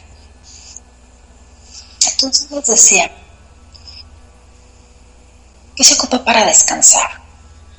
Entonces 2.06 2.50
les 2.50 2.66
decía, 2.66 3.10
¿qué 5.76 5.84
se 5.84 5.94
ocupa 5.94 6.24
para 6.24 6.46
descansar? 6.46 7.20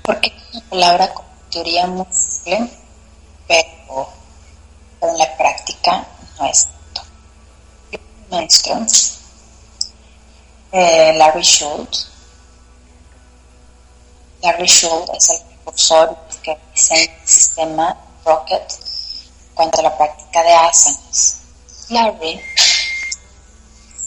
Porque 0.03 0.27
es 0.27 0.55
una 0.55 0.69
palabra 0.69 1.13
con 1.13 1.25
teoría 1.49 1.88
muy 1.88 2.07
simple, 2.12 2.69
pero, 3.47 4.09
pero 4.99 5.13
en 5.13 5.17
la 5.17 5.38
práctica 5.38 6.07
no 6.39 6.45
es 6.45 6.67
tanto. 8.34 8.34
Mi 8.34 8.39
maestro 8.39 8.78
eh, 10.72 11.13
Larry 11.17 11.43
Schultz. 11.43 12.08
Larry 14.41 14.67
Schultz 14.67 15.12
es 15.15 15.30
el 15.30 15.41
precursor 15.41 16.17
que 16.41 16.58
diseña 16.74 17.04
el 17.04 17.28
sistema 17.28 17.98
Rocket 18.26 18.63
cuanto 19.54 19.80
a 19.80 19.84
la 19.84 19.98
práctica 19.98 20.43
de 20.43 20.54
asanas. 20.54 21.38
Larry 21.89 22.41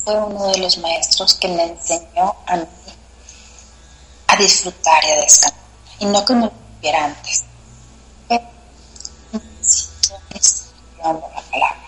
fue 0.04 0.14
uno 0.14 0.48
de 0.48 0.58
los 0.58 0.78
maestros 0.78 1.34
que 1.34 1.48
me 1.48 1.62
enseñó 1.62 2.34
a 2.46 2.56
mí 2.56 2.66
a 4.28 4.36
disfrutar 4.36 5.04
y 5.04 5.10
a 5.10 5.16
descansar. 5.16 5.60
Y 5.98 6.06
no 6.06 6.24
que 6.24 6.34
me 6.34 6.48
supiera 6.48 7.04
antes. 7.04 7.44
Pero 8.28 8.44
de 10.98 11.12
la 11.12 11.42
palabra. 11.50 11.85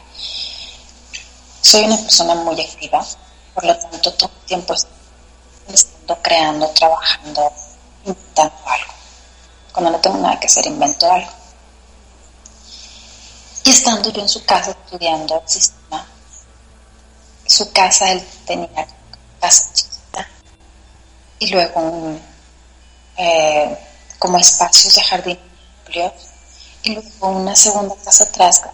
Soy 1.68 1.84
una 1.84 1.98
persona 1.98 2.34
muy 2.34 2.58
activa, 2.58 3.06
por 3.52 3.62
lo 3.62 3.78
tanto 3.78 4.10
todo 4.14 4.30
el 4.40 4.46
tiempo 4.46 4.72
estoy 4.72 6.16
creando, 6.22 6.66
trabajando, 6.70 7.52
inventando 8.06 8.56
algo. 8.64 8.92
Cuando 9.70 9.90
no 9.90 10.00
tengo 10.00 10.16
nada 10.16 10.40
que 10.40 10.46
hacer, 10.46 10.66
invento 10.66 11.12
algo. 11.12 11.30
Y 13.64 13.70
estando 13.70 14.10
yo 14.10 14.22
en 14.22 14.30
su 14.30 14.42
casa 14.46 14.70
estudiando 14.70 15.42
el 15.42 15.46
sistema, 15.46 16.06
su 17.44 17.70
casa, 17.70 18.12
él 18.12 18.26
tenía 18.46 18.70
una 18.72 18.86
casa 19.38 19.70
chiquita 19.74 20.26
y 21.38 21.48
luego 21.48 21.80
un, 21.82 22.22
eh, 23.18 23.78
como 24.18 24.38
espacios 24.38 24.94
de 24.94 25.02
jardín 25.02 25.38
amplios 25.80 26.12
y 26.82 26.94
luego 26.94 27.28
una 27.28 27.54
segunda 27.54 27.94
casa 28.02 28.24
atrás 28.24 28.60
que 28.60 28.68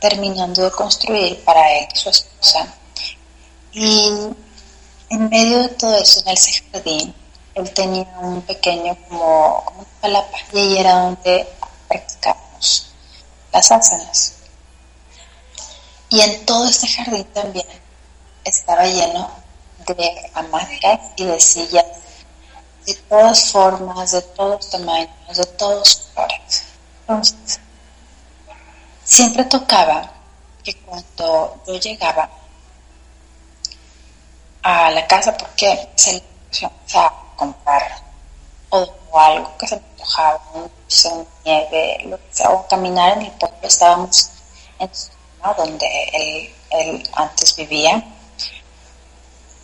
terminando 0.00 0.64
de 0.64 0.70
construir 0.70 1.42
para 1.44 1.72
él 1.72 1.88
y 1.92 1.98
su 1.98 2.10
esposa. 2.10 2.74
Y 3.72 4.10
en 5.10 5.28
medio 5.28 5.62
de 5.62 5.68
todo 5.70 5.96
eso, 5.96 6.20
en 6.20 6.28
ese 6.28 6.62
jardín, 6.70 7.14
él 7.54 7.72
tenía 7.72 8.06
un 8.20 8.42
pequeño 8.42 8.96
como, 9.08 9.62
como 9.64 9.86
palapa 10.00 10.38
y 10.52 10.58
ahí 10.58 10.78
era 10.78 10.94
donde 11.00 11.48
practicábamos 11.88 12.92
las 13.52 13.70
asanas. 13.70 14.34
Y 16.10 16.20
en 16.20 16.46
todo 16.46 16.66
este 16.68 16.88
jardín 16.88 17.24
también 17.34 17.66
estaba 18.44 18.86
lleno 18.86 19.30
de 19.86 20.30
hamacas 20.34 21.00
y 21.16 21.24
de 21.24 21.40
sillas 21.40 21.86
de 22.88 22.94
todas 22.94 23.52
formas, 23.52 24.12
de 24.12 24.22
todos 24.22 24.70
tamaños, 24.70 25.36
de 25.36 25.44
todos 25.44 26.08
colores. 26.14 26.62
Entonces, 27.00 27.60
siempre 29.08 29.44
tocaba 29.44 30.12
que 30.62 30.74
cuando 30.76 31.62
yo 31.66 31.74
llegaba 31.80 32.28
a 34.62 34.90
la 34.90 35.06
casa, 35.06 35.34
porque 35.36 35.88
se 35.96 36.12
le 36.12 36.22
a 36.94 37.12
comprar 37.34 38.02
o, 38.68 38.86
algo 39.14 39.56
que 39.56 39.66
se 39.66 39.76
me 39.76 39.82
antojaba, 39.92 40.40
un 40.54 40.62
dulce, 40.62 41.10
nieve, 41.44 42.04
lo 42.04 42.18
que 42.18 42.34
sea, 42.34 42.50
o 42.50 42.68
caminar 42.68 43.16
en 43.16 43.22
el 43.22 43.32
pueblo, 43.32 43.56
estábamos 43.62 44.30
en 44.78 44.90
¿no? 45.42 45.54
donde 45.54 45.86
él, 46.12 46.54
él 46.70 47.10
antes 47.14 47.56
vivía. 47.56 48.04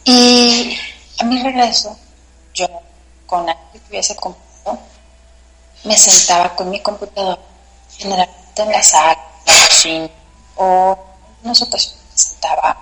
Y 0.05 0.79
a 1.19 1.25
mi 1.25 1.43
regreso, 1.43 1.99
yo 2.55 2.67
con 3.27 3.47
algo 3.47 3.61
que 3.73 3.81
hubiese 3.91 4.17
comprado, 4.17 4.79
me 5.85 5.99
sentaba 5.99 6.57
con 6.57 6.71
mi 6.71 6.81
computadora, 6.81 7.39
generalmente 7.99 8.63
en 8.63 8.73
la 8.73 8.83
sala, 8.83 9.34
cocina, 9.53 10.11
o 10.57 10.99
en 11.41 11.47
unas 11.47 11.63
ocasiones 11.63 12.01
me 12.11 12.19
sentaba 12.19 12.77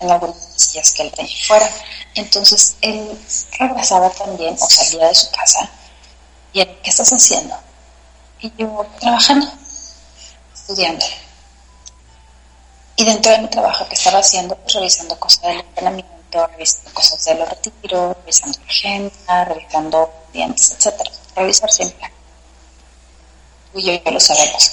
en 0.00 0.10
algunas 0.10 0.36
sillas 0.56 0.92
que 0.92 1.02
él 1.02 1.12
tenía 1.12 1.36
fuera. 1.46 1.70
Entonces 2.14 2.76
él 2.80 3.18
regresaba 3.58 4.10
también 4.10 4.56
o 4.60 4.68
salía 4.68 5.08
de 5.08 5.14
su 5.14 5.30
casa 5.30 5.70
y 6.52 6.60
él, 6.60 6.78
¿qué 6.82 6.90
estás 6.90 7.12
haciendo? 7.12 7.54
Y 8.40 8.52
yo 8.56 8.86
trabajando, 9.00 9.46
estudiando. 10.54 11.04
Y 12.96 13.04
dentro 13.04 13.30
de 13.30 13.38
mi 13.38 13.48
trabajo 13.48 13.86
que 13.88 13.94
estaba 13.94 14.18
haciendo, 14.18 14.56
pues 14.56 14.74
revisando 14.74 15.18
cosas 15.20 15.42
del 15.42 15.60
entrenamiento, 15.60 16.46
revisando 16.48 16.92
cosas 16.94 17.24
de 17.24 17.34
los 17.36 17.48
retiros, 17.48 18.16
revisando 18.16 18.58
la 18.58 18.66
agenda, 18.66 19.44
revisando 19.44 20.12
clientes, 20.32 20.72
etcétera. 20.72 21.10
Revisar 21.36 21.70
siempre. 21.70 22.12
Y 23.74 23.82
yo 23.84 23.92
ya 24.04 24.10
lo 24.10 24.18
sabemos. 24.18 24.70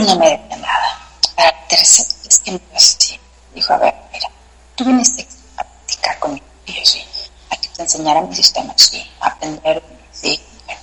No 0.00 0.16
me 0.16 0.30
decía 0.30 0.56
nada. 0.56 0.98
Para 1.36 1.52
la 1.52 1.68
tercera 1.68 2.08
que 2.42 2.52
me 2.52 2.60
así, 2.74 3.20
dijo, 3.54 3.72
a 3.74 3.78
ver, 3.78 3.94
mira, 4.12 4.28
tú 4.74 4.84
viniste 4.84 5.26
a 5.58 5.62
practicar 5.62 6.18
conmigo. 6.18 6.46
Y 6.64 6.72
yo 6.72 6.86
sí, 6.86 7.04
a 7.50 7.56
que 7.56 7.68
te 7.68 7.82
enseñara 7.82 8.22
mi 8.22 8.34
sistema, 8.34 8.72
sí, 8.76 9.06
a 9.20 9.26
aprender, 9.26 9.82
sí. 10.12 10.40
Bueno. 10.64 10.80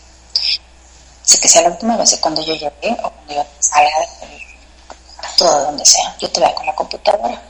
Sé 1.24 1.40
que 1.40 1.48
sea 1.48 1.64
la 1.64 1.70
última 1.70 1.98
vez 1.98 2.16
cuando 2.22 2.44
yo 2.44 2.54
llegué 2.54 2.96
o 3.04 3.10
cuando 3.10 3.34
yo 3.34 3.46
salga 3.60 3.90
del 4.22 4.48
todo 5.38 5.66
donde 5.66 5.86
sea. 5.86 6.16
Yo 6.20 6.30
te 6.32 6.40
veo 6.40 6.54
con 6.54 6.66
la 6.66 6.76
computadora. 6.76 7.42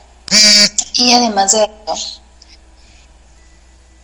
Y 0.94 1.12
además 1.12 1.52
de 1.52 1.64
esto, 1.64 1.94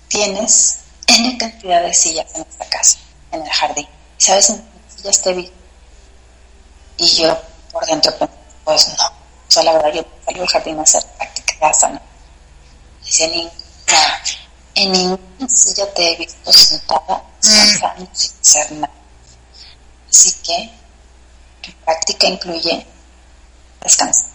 tienes 0.08 0.78
N 1.06 1.38
cantidad 1.38 1.82
de 1.82 1.94
sillas 1.94 2.26
en 2.34 2.42
esta 2.42 2.66
casa, 2.66 2.98
en 3.32 3.42
el 3.42 3.50
jardín. 3.50 3.88
¿Sabes 4.18 4.50
en 4.50 4.64
sillas 4.96 5.22
te 5.22 5.32
vi? 5.32 5.52
Y 6.96 7.06
yo 7.16 7.36
por 7.74 7.84
dentro 7.86 8.12
pues 8.64 8.88
no. 8.88 9.06
O 9.06 9.50
sea, 9.50 9.62
la 9.64 9.72
verdad, 9.74 9.92
yo 9.92 10.04
salgo 10.24 10.42
al 10.42 10.48
jardín 10.48 10.78
a 10.78 10.82
hacer 10.82 11.04
práctica 11.18 11.54
de 11.60 11.66
asana. 11.66 12.02
Dice, 13.04 13.28
ninguna, 13.28 14.22
en 14.74 14.92
ninguna 14.92 15.48
silla 15.48 15.92
te 15.92 16.12
he 16.12 16.16
visto 16.16 16.52
sentada, 16.52 17.22
descansando 17.42 18.10
sin 18.14 18.32
hacer 18.40 18.72
nada. 18.72 18.94
Así 20.08 20.32
que 20.42 20.70
tu 21.60 21.72
práctica 21.84 22.26
incluye 22.28 22.86
descansar. 23.82 24.30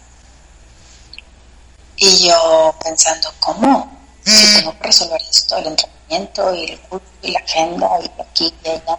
Y 1.97 2.27
yo 2.27 2.75
pensando, 2.83 3.33
¿cómo? 3.39 3.97
Si 4.23 4.53
tengo 4.53 4.77
que 4.77 4.83
resolver 4.83 5.21
esto, 5.21 5.57
el 5.57 5.67
entrenamiento 5.67 6.53
y 6.53 6.65
el 6.65 6.79
curso 6.81 7.05
y 7.23 7.31
la 7.31 7.39
agenda 7.39 7.89
y 8.01 8.21
aquí 8.21 8.53
y 8.63 8.69
allá. 8.69 8.97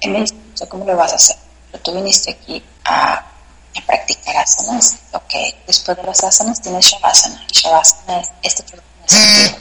Y 0.00 0.08
me 0.08 0.20
dice, 0.20 0.34
"O 0.54 0.56
sea, 0.56 0.68
¿cómo 0.68 0.84
lo 0.84 0.96
vas 0.96 1.12
a 1.12 1.16
hacer? 1.16 1.45
Pero 1.70 1.82
tú 1.82 1.92
viniste 1.94 2.30
aquí 2.30 2.62
a, 2.84 3.14
a 3.14 3.86
practicar 3.86 4.36
asanas. 4.36 4.96
Ok, 5.12 5.34
después 5.66 5.96
de 5.96 6.02
las 6.02 6.22
asanas 6.24 6.60
tienes 6.60 6.86
Shavasana. 6.86 7.46
Y 7.50 7.58
Shavasana 7.58 8.20
es 8.20 8.30
este 8.42 8.62
aquí. 8.62 9.56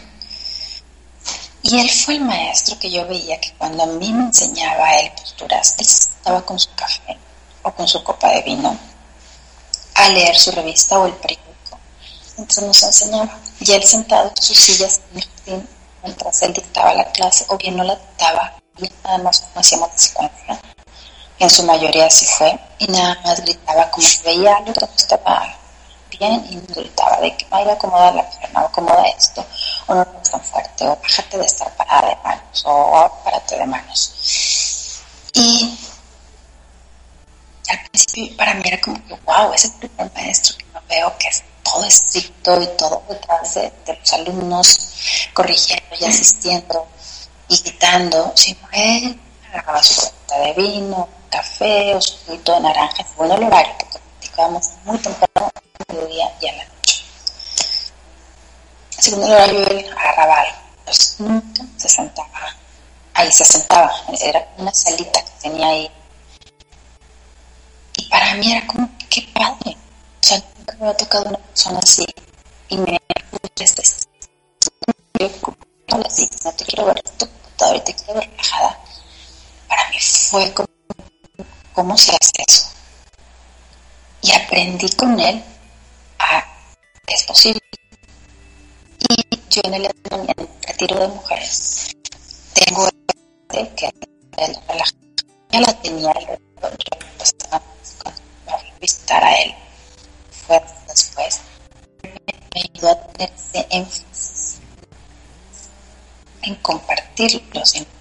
Y 1.63 1.79
él 1.79 1.89
fue 1.89 2.15
el 2.15 2.21
maestro 2.21 2.77
que 2.77 2.91
yo 2.91 3.07
veía 3.07 3.39
que 3.41 3.53
cuando 3.57 3.83
a 3.83 3.87
mí 3.87 4.13
me 4.13 4.25
enseñaba 4.25 4.97
él 4.99 5.11
posturas, 5.19 5.75
él 5.79 5.85
se 5.85 6.03
sentaba 6.03 6.45
con 6.45 6.59
su 6.59 6.69
café 6.75 7.17
o 7.63 7.71
con 7.71 7.87
su 7.87 8.03
copa 8.03 8.29
de 8.29 8.43
vino 8.43 8.77
a 9.95 10.09
leer 10.09 10.37
su 10.37 10.51
revista 10.51 10.99
o 10.99 11.07
el 11.07 11.13
periódico 11.13 11.79
mientras 12.37 12.63
nos 12.63 12.83
enseñaba. 12.83 13.39
Y 13.59 13.71
él 13.71 13.83
sentado 13.83 14.29
en 14.29 14.43
sus 14.43 14.57
sillas 14.57 15.01
en 15.11 15.17
el 15.17 15.27
jardín 15.27 15.69
mientras 16.05 16.41
él 16.43 16.53
dictaba 16.53 16.93
la 16.93 17.11
clase, 17.11 17.45
o 17.49 17.57
bien 17.57 17.75
no 17.75 17.83
la 17.83 17.95
dictaba, 17.95 18.53
bien 18.77 18.93
nada 19.03 19.17
más 19.17 19.39
como 19.39 19.59
hacíamos 19.59 19.89
la 19.89 19.97
secuencia, 19.97 20.61
en 21.39 21.49
su 21.49 21.63
mayoría 21.63 22.05
así 22.07 22.25
fue, 22.25 22.57
y 22.79 22.87
nada 22.87 23.19
más 23.23 23.41
gritaba 23.41 23.89
como 23.91 24.07
que 24.07 24.21
veía 24.23 24.55
algo 24.57 24.73
que 24.73 24.95
estaba 24.95 25.55
bien 26.09 26.45
y 26.49 26.73
gritaba 26.73 27.19
de 27.19 27.35
que 27.35 27.45
Mayra 27.47 27.73
acomoda 27.73 28.11
la 28.11 28.29
pierna, 28.29 28.63
o 28.63 28.67
acomoda 28.67 29.03
esto, 29.17 29.45
o 29.87 29.95
no 29.95 30.07
es 30.21 30.31
tan 30.31 30.41
fuerte, 30.41 30.87
o 30.87 30.95
bájate 30.95 31.37
de 31.37 31.45
estar 31.45 31.75
parada 31.75 32.09
de 32.09 32.15
manos, 32.23 32.63
o 32.65 33.21
párate 33.23 33.57
de 33.57 33.65
manos. 33.65 35.01
Y 35.33 35.77
al 37.69 37.79
principio 37.89 38.37
para 38.37 38.53
mí 38.53 38.63
era 38.65 38.79
como 38.79 39.05
que, 39.05 39.15
wow, 39.25 39.53
es 39.53 39.65
el 39.65 39.71
primer 39.73 40.11
maestro 40.13 40.57
que 40.57 40.65
no 40.73 40.81
veo 40.87 41.17
que 41.17 41.27
es 41.27 41.43
todo 41.63 41.83
estricto 41.83 42.61
y 42.61 42.67
todo 42.77 43.03
detrás 43.09 43.55
de, 43.55 43.73
de 43.85 43.97
los 43.99 44.13
alumnos, 44.13 44.79
corrigiendo 45.33 45.95
y 45.99 46.05
asistiendo 46.05 46.87
y 47.49 47.57
gritando, 47.61 48.31
sino 48.35 48.59
él 48.71 49.19
agarraba 49.49 49.83
su 49.83 49.95
de 50.39 50.53
vino, 50.53 51.07
café 51.29 51.95
o 51.95 51.99
juguito 52.25 52.53
de 52.53 52.59
naranja 52.61 53.03
según 53.07 53.31
el 53.31 53.43
horario, 53.43 53.73
porque 53.79 53.99
practicábamos 53.99 54.69
muy 54.83 54.97
temprano, 54.97 55.51
a 55.51 55.93
mediodía 55.93 56.33
y 56.41 56.47
a 56.47 56.53
la 56.53 56.65
noche. 56.65 57.03
Según 58.89 59.23
el 59.23 59.31
horario 59.31 59.67
él 59.67 59.93
agarraba 59.97 60.39
algo, 60.41 60.57
pues 60.85 61.15
nunca 61.19 61.63
se 61.77 61.89
sentaba, 61.89 62.55
ahí 63.13 63.31
se 63.31 63.45
sentaba, 63.45 63.91
era 64.21 64.47
una 64.57 64.73
salita 64.73 65.23
que 65.23 65.31
tenía 65.41 65.67
ahí 65.67 65.91
y 67.97 68.09
para 68.09 68.35
mí 68.35 68.51
era 68.51 68.67
como, 68.67 68.89
qué 69.09 69.21
padre. 69.33 69.77
O 70.21 70.27
sea, 70.27 70.43
nunca 70.57 70.73
me 70.73 70.85
había 70.87 70.97
tocado 70.97 71.29
una 71.29 71.37
persona 71.37 71.79
así. 71.79 72.05
Y 72.69 72.77
me 72.77 72.99
así, 76.05 76.29
no 76.43 76.51
te 76.51 76.65
quiero 76.65 76.85
ver 76.85 77.01
y 77.75 77.79
te 77.79 77.93
quiero 77.93 78.19
ver 78.19 78.29
relajada. 78.29 78.79
Para 79.75 79.89
mí 79.89 79.97
fue 79.99 80.53
como, 80.53 80.69
¿cómo 81.73 81.97
se 81.97 82.11
hace 82.11 82.31
eso? 82.47 82.67
Y 84.21 84.31
aprendí 84.31 84.89
con 84.91 85.19
él 85.19 85.43
a, 86.17 86.45
es 87.07 87.23
posible. 87.23 87.59
Y 89.09 89.37
yo 89.49 89.61
en 89.65 89.73
el, 89.73 89.85
en 89.85 90.29
el 90.29 90.49
retiro 90.65 90.97
de 90.97 91.07
mujeres 91.09 91.93
tengo 92.53 92.87
el 92.87 93.75
que 93.75 93.91
el 94.37 94.55
relajación 94.65 95.15
ya 95.51 95.59
la 95.59 95.81
tenía 95.81 96.13
yo 96.13 96.37
empezaba 97.11 97.61
a 98.47 98.79
visitar 98.79 99.23
a 99.25 99.35
él 99.41 99.55
fue 100.47 100.61
después 100.87 101.41
me 102.03 102.61
ayudó 102.61 102.91
a 102.91 103.07
tener 103.07 103.33
ese 103.35 103.67
énfasis 103.69 104.59
en 106.43 106.55
compartirlos 106.55 107.75
en 107.75 107.94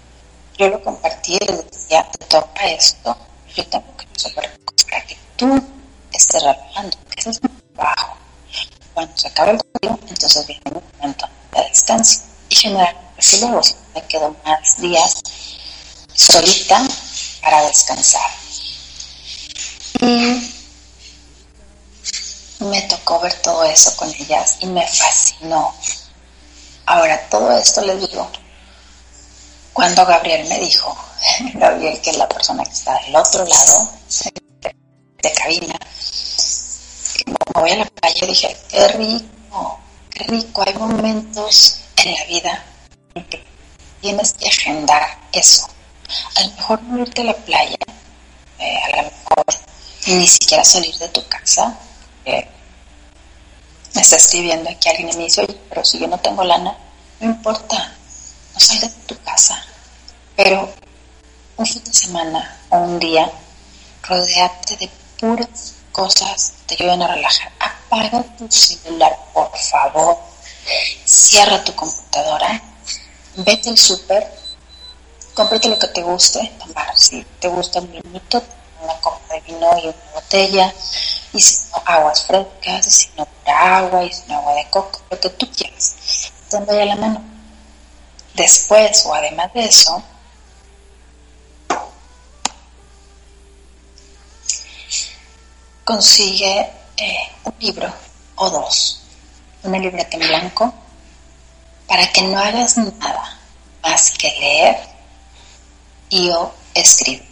yo 0.57 0.69
lo 0.69 0.83
compartí 0.83 1.35
y 1.35 1.45
le 1.45 1.63
decía, 1.63 2.09
te 2.11 2.25
toca 2.25 2.67
esto, 2.67 3.17
yo 3.55 3.65
tengo 3.67 3.97
que 3.97 4.05
resolver 4.13 4.59
para 4.89 5.05
que 5.05 5.17
tú 5.35 5.63
estés 6.13 6.41
relajando, 6.41 6.97
que 7.09 7.19
ese 7.19 7.29
es 7.31 7.43
mi 7.43 7.49
trabajo. 7.73 8.17
Cuando 8.93 9.17
se 9.17 9.27
acaba 9.27 9.51
el 9.51 9.57
día, 9.81 9.97
entonces 10.07 10.47
viene 10.47 10.61
un 10.73 10.81
momento 10.97 11.27
de 11.53 11.63
descanso. 11.63 12.21
Y 12.49 12.55
generalmente 12.55 13.21
si 13.21 13.39
luego 13.39 13.61
me 13.93 14.01
quedo 14.03 14.35
más 14.45 14.79
días 14.79 15.21
solita 16.13 16.81
para 17.41 17.61
descansar. 17.67 18.29
Y 20.01 20.51
me 22.59 22.81
tocó 22.83 23.19
ver 23.19 23.33
todo 23.41 23.63
eso 23.65 23.95
con 23.97 24.13
ellas 24.13 24.57
y 24.59 24.67
me 24.67 24.87
fascinó. 24.87 25.73
Ahora, 26.85 27.29
todo 27.29 27.51
esto 27.57 27.81
les 27.81 27.99
digo, 27.99 28.29
cuando 29.75 30.05
Gabriel 30.05 30.47
me 30.47 30.57
dijo, 30.57 30.97
Gabriel 31.55 31.99
que 31.99 32.11
es 32.11 32.17
la 32.17 32.29
persona 32.29 32.63
que 32.63 32.71
está 32.71 32.97
del 33.01 33.13
otro 33.13 33.43
lado 33.45 33.89
de, 34.61 35.31
cabina, 35.33 35.77
me 37.25 37.61
voy 37.61 37.71
a 37.71 37.75
la 37.75 37.85
playa, 37.85 38.25
dije, 38.25 38.55
qué 38.69 38.87
rico, 38.87 39.79
qué 40.11 40.23
rico, 40.23 40.63
hay 40.65 40.73
momentos 40.75 41.81
en 41.97 42.13
la 42.13 42.23
vida 42.23 42.65
en 43.15 43.25
que 43.25 43.43
tienes 43.99 44.31
que 44.35 44.47
agendar 44.47 45.17
eso. 45.33 45.67
A 46.35 46.43
lo 46.43 46.51
mejor 46.51 46.83
no 46.83 46.99
irte 47.01 47.21
a 47.21 47.25
la 47.25 47.33
playa, 47.33 47.77
eh, 48.59 48.77
a 48.77 48.89
lo 48.95 49.03
mejor 49.03 49.45
ni 50.07 50.27
siquiera 50.27 50.63
salir 50.63 50.95
de 50.99 51.09
tu 51.09 51.27
casa. 51.27 51.77
Eh, 52.23 52.47
me 53.93 54.01
está 54.01 54.15
escribiendo 54.15 54.69
aquí 54.69 54.87
alguien 54.87 55.09
y 55.09 55.17
me 55.17 55.23
dice, 55.25 55.41
oye, 55.41 55.59
pero 55.67 55.83
si 55.83 55.99
yo 55.99 56.07
no 56.07 56.17
tengo 56.17 56.45
lana, 56.45 56.77
no 57.19 57.25
importa, 57.25 57.93
no 58.55 58.59
salgas 58.59 58.95
de 58.95 59.01
tu 59.03 59.21
casa, 59.23 59.61
pero 60.35 60.73
un 61.57 61.65
fin 61.65 61.83
de 61.83 61.93
semana 61.93 62.57
o 62.69 62.77
un 62.77 62.99
día, 62.99 63.29
rodeate 64.03 64.77
de 64.77 64.89
puras 65.19 65.75
cosas 65.91 66.53
que 66.67 66.75
te 66.75 66.83
ayuden 66.83 67.01
a 67.01 67.15
relajar. 67.15 67.51
Apaga 67.59 68.23
tu 68.37 68.49
celular, 68.49 69.13
por 69.33 69.55
favor. 69.57 70.17
Cierra 71.05 71.63
tu 71.63 71.75
computadora. 71.75 72.61
Vete 73.35 73.69
al 73.69 73.77
súper. 73.77 74.25
Cómprate 75.33 75.69
lo 75.69 75.77
que 75.77 75.87
te 75.87 76.01
guste. 76.01 76.51
Si 76.95 77.23
te 77.39 77.47
gusta 77.49 77.79
un 77.79 77.91
vinito, 77.91 78.41
una 78.81 78.93
copa 79.01 79.33
de 79.33 79.41
vino 79.41 79.77
y 79.83 79.87
una 79.87 80.11
botella. 80.13 80.73
Y 81.33 81.41
si 81.41 81.59
no, 81.71 81.83
aguas 81.85 82.23
frescas. 82.25 82.87
Y 82.87 82.91
si 82.91 83.09
no, 83.17 83.27
agua. 83.45 84.03
Y 84.03 84.13
si 84.13 84.23
no, 84.27 84.37
agua 84.37 84.53
de 84.55 84.69
coco. 84.69 85.01
Lo 85.09 85.19
que 85.19 85.29
tú 85.29 85.49
quieras. 85.51 85.95
Tengo 86.49 86.73
la 86.73 86.95
mano. 86.95 87.34
Después, 88.35 89.05
o 89.05 89.15
además 89.15 89.53
de 89.53 89.63
eso, 89.63 90.03
consigue 95.85 96.69
eh, 96.97 97.17
un 97.45 97.53
libro 97.59 97.93
o 98.35 98.49
dos, 98.49 98.99
una 99.63 99.79
libreta 99.79 100.17
en 100.17 100.27
blanco, 100.27 100.73
para 101.87 102.11
que 102.11 102.23
no 102.23 102.37
hagas 102.37 102.75
nada 102.77 103.39
más 103.81 104.11
que 104.11 104.27
leer 104.27 104.79
y 106.09 106.29
o 106.31 106.53
escribir. 106.73 107.25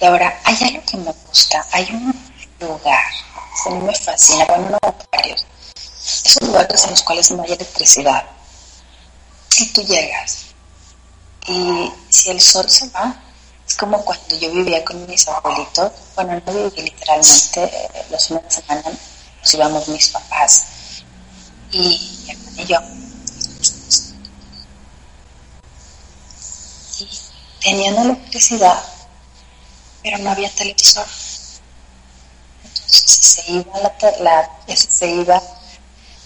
Y 0.00 0.04
ahora, 0.04 0.38
hay 0.44 0.56
algo 0.64 0.82
que 0.84 0.96
me 0.98 1.12
gusta, 1.26 1.64
hay 1.72 1.88
un 1.90 2.14
lugar 2.60 3.04
que 3.64 3.70
a 3.70 3.72
mí 3.72 3.80
me 3.80 3.94
fascina, 3.94 4.44
bueno, 4.44 4.68
no 4.70 4.94
varios, 5.10 5.46
esos 6.24 6.42
lugares 6.42 6.84
en 6.84 6.90
los 6.90 7.02
cuales 7.02 7.30
no 7.30 7.42
hay 7.42 7.52
electricidad. 7.52 8.37
Y 9.60 9.66
tú 9.72 9.82
llegas 9.82 10.48
y 11.48 11.92
si 12.10 12.30
el 12.30 12.40
sol 12.40 12.68
se 12.68 12.88
va, 12.90 13.14
es 13.66 13.74
como 13.74 14.04
cuando 14.04 14.36
yo 14.36 14.52
vivía 14.52 14.84
con 14.84 15.04
mis 15.06 15.26
abuelitos, 15.26 15.92
bueno, 16.14 16.40
no 16.46 16.52
viví 16.52 16.82
literalmente, 16.82 17.64
eh, 17.64 18.04
los 18.10 18.26
fines 18.26 18.44
de 18.44 18.50
semana 18.50 18.82
nos 19.40 19.54
íbamos 19.54 19.88
mis 19.88 20.08
papás 20.10 20.66
y 21.72 22.22
mi 22.24 22.30
hermana 22.30 22.62
y 22.62 22.66
yo. 22.66 22.78
Y 27.00 27.08
tenían 27.60 27.96
electricidad, 27.96 28.82
pero 30.02 30.18
no 30.18 30.30
había 30.30 30.50
televisor. 30.54 31.06
Entonces, 32.64 33.02
si 33.06 33.22
se 33.22 33.52
iba 33.52 33.80
la, 33.80 33.94
la 34.20 34.76
si 34.76 34.86
se 34.88 35.10
iba, 35.10 35.42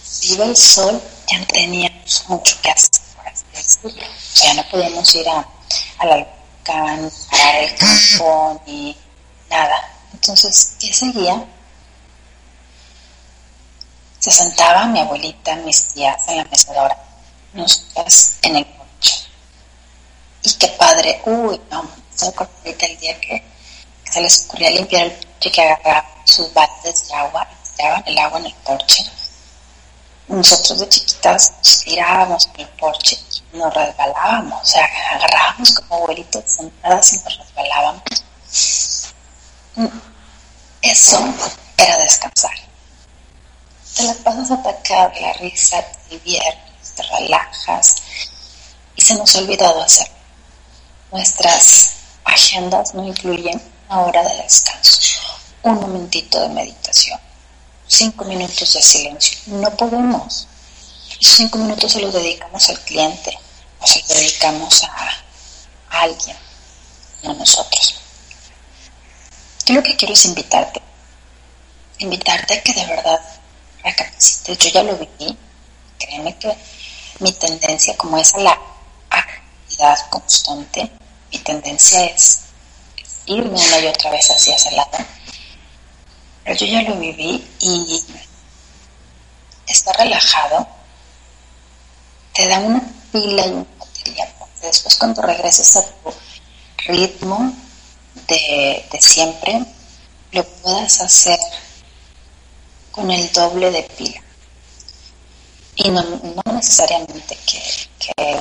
si 0.03 0.33
iba 0.33 0.45
el 0.45 0.55
sol, 0.57 1.01
ya 1.31 1.39
no 1.39 1.45
teníamos 1.47 2.25
mucho 2.27 2.57
que 2.61 2.69
hacer, 2.69 3.02
decirlo. 3.53 4.03
O 4.03 4.35
sea, 4.35 4.53
no 4.53 4.69
podíamos 4.69 5.15
ir 5.15 5.27
a, 5.29 5.47
a 5.99 6.05
la 6.05 6.27
para 6.63 7.59
el 7.59 7.75
campo, 7.75 8.61
ni 8.65 8.97
nada. 9.49 9.75
Entonces, 10.13 10.75
¿qué 10.79 10.93
seguía? 10.93 11.43
Se 14.19 14.31
sentaba 14.31 14.85
mi 14.85 14.99
abuelita, 14.99 15.55
mis 15.57 15.93
tías 15.93 16.27
en 16.29 16.37
la 16.37 16.45
mecedora, 16.45 16.97
nosotras 17.53 18.35
en 18.43 18.55
el 18.57 18.65
porche. 18.65 19.13
Y 20.43 20.53
qué 20.53 20.67
padre, 20.69 21.21
uy, 21.25 21.59
no, 21.69 21.83
me 21.83 22.27
acuerdo 22.27 22.51
el 22.63 22.97
día 22.99 23.19
que, 23.19 23.43
se 24.09 24.21
les 24.21 24.45
ocurría 24.45 24.69
limpiar 24.69 25.07
el 25.07 25.11
porche, 25.11 25.51
que 25.51 25.61
agarraban 25.61 26.05
sus 26.25 26.53
baldes 26.53 27.07
de 27.07 27.15
agua 27.15 27.47
y 27.51 27.75
tiraban 27.75 28.03
el 28.05 28.17
agua 28.17 28.39
en 28.39 28.45
el 28.45 28.53
porche. 28.55 29.03
Nosotros 30.27 30.79
de 30.79 30.87
chiquitas 30.87 31.53
tirábamos 31.83 32.49
en 32.53 32.61
el 32.61 32.69
porche 32.69 33.19
nos 33.57 33.73
resbalábamos, 33.73 34.61
o 34.61 34.65
sea, 34.65 34.87
agarrábamos 35.11 35.73
como 35.73 35.95
abuelitos 35.95 36.43
sentadas 36.45 37.13
y 37.13 37.17
nos 37.17 37.37
resbalábamos. 37.37 38.03
Eso 40.81 41.33
era 41.77 41.97
descansar. 41.97 42.51
Te 43.95 44.03
la 44.03 44.13
pasas 44.15 44.51
a 44.51 44.55
atacar 44.55 45.13
la 45.21 45.33
risa, 45.33 45.81
te 45.81 46.17
diviertes, 46.17 46.95
te 46.95 47.03
relajas 47.03 47.95
y 48.95 49.01
se 49.01 49.15
nos 49.15 49.35
ha 49.35 49.39
olvidado 49.39 49.81
hacer. 49.81 50.07
Nuestras 51.11 51.93
agendas 52.23 52.93
no 52.93 53.05
incluyen 53.05 53.61
una 53.87 54.01
hora 54.01 54.23
de 54.23 54.43
descanso, 54.43 54.99
un 55.61 55.75
momentito 55.75 56.41
de 56.41 56.49
meditación, 56.49 57.19
cinco 57.87 58.25
minutos 58.25 58.73
de 58.73 58.81
silencio. 58.81 59.37
No 59.45 59.69
podemos. 59.77 60.47
cinco 61.19 61.57
minutos 61.59 61.93
se 61.93 62.01
los 62.01 62.13
dedicamos 62.13 62.67
al 62.69 62.79
cliente, 62.81 63.37
se 63.85 64.01
dedicamos 64.13 64.83
a, 64.83 65.23
alguien, 65.89 66.35
no 67.21 67.31
a 67.31 67.33
nosotros. 67.33 67.95
Yo 69.65 69.75
lo 69.75 69.83
que 69.83 69.95
quiero 69.95 70.13
es 70.13 70.25
invitarte, 70.25 70.81
invitarte 71.99 72.55
a 72.55 72.61
que 72.61 72.73
de 72.73 72.85
verdad 72.85 73.19
recapacites. 73.83 74.57
Yo 74.57 74.69
ya 74.69 74.83
lo 74.83 74.97
viví, 74.97 75.37
créeme 75.99 76.37
que 76.37 76.55
mi 77.19 77.31
tendencia, 77.33 77.95
como 77.95 78.17
es 78.17 78.33
a 78.33 78.39
la 78.39 78.59
actividad 79.09 80.09
constante, 80.09 80.89
mi 81.31 81.39
tendencia 81.39 82.03
es 82.05 82.39
irme 83.25 83.49
una 83.49 83.79
y 83.79 83.87
otra 83.87 84.11
vez 84.11 84.29
hacia 84.29 84.55
ese 84.55 84.71
lado. 84.71 84.97
Pero 86.43 86.55
yo 86.57 86.65
ya 86.65 86.81
lo 86.81 86.95
viví 86.95 87.47
y 87.59 88.03
estar 89.67 89.95
relajado 89.95 90.67
te 92.33 92.47
da 92.47 92.59
una 92.59 92.81
pila 93.11 93.45
y 93.45 93.65
después 94.61 94.95
cuando 94.97 95.21
regreses 95.21 95.75
a 95.75 95.83
tu 95.83 96.13
ritmo 96.87 97.53
de, 98.27 98.85
siempre, 98.99 99.65
lo 100.31 100.43
puedas 100.43 101.01
hacer 101.01 101.39
con 102.91 103.09
el 103.11 103.31
doble 103.31 103.71
de 103.71 103.83
pila. 103.83 104.21
Y 105.75 105.89
no, 105.89 106.03
necesariamente 106.53 107.37
que, 107.45 107.61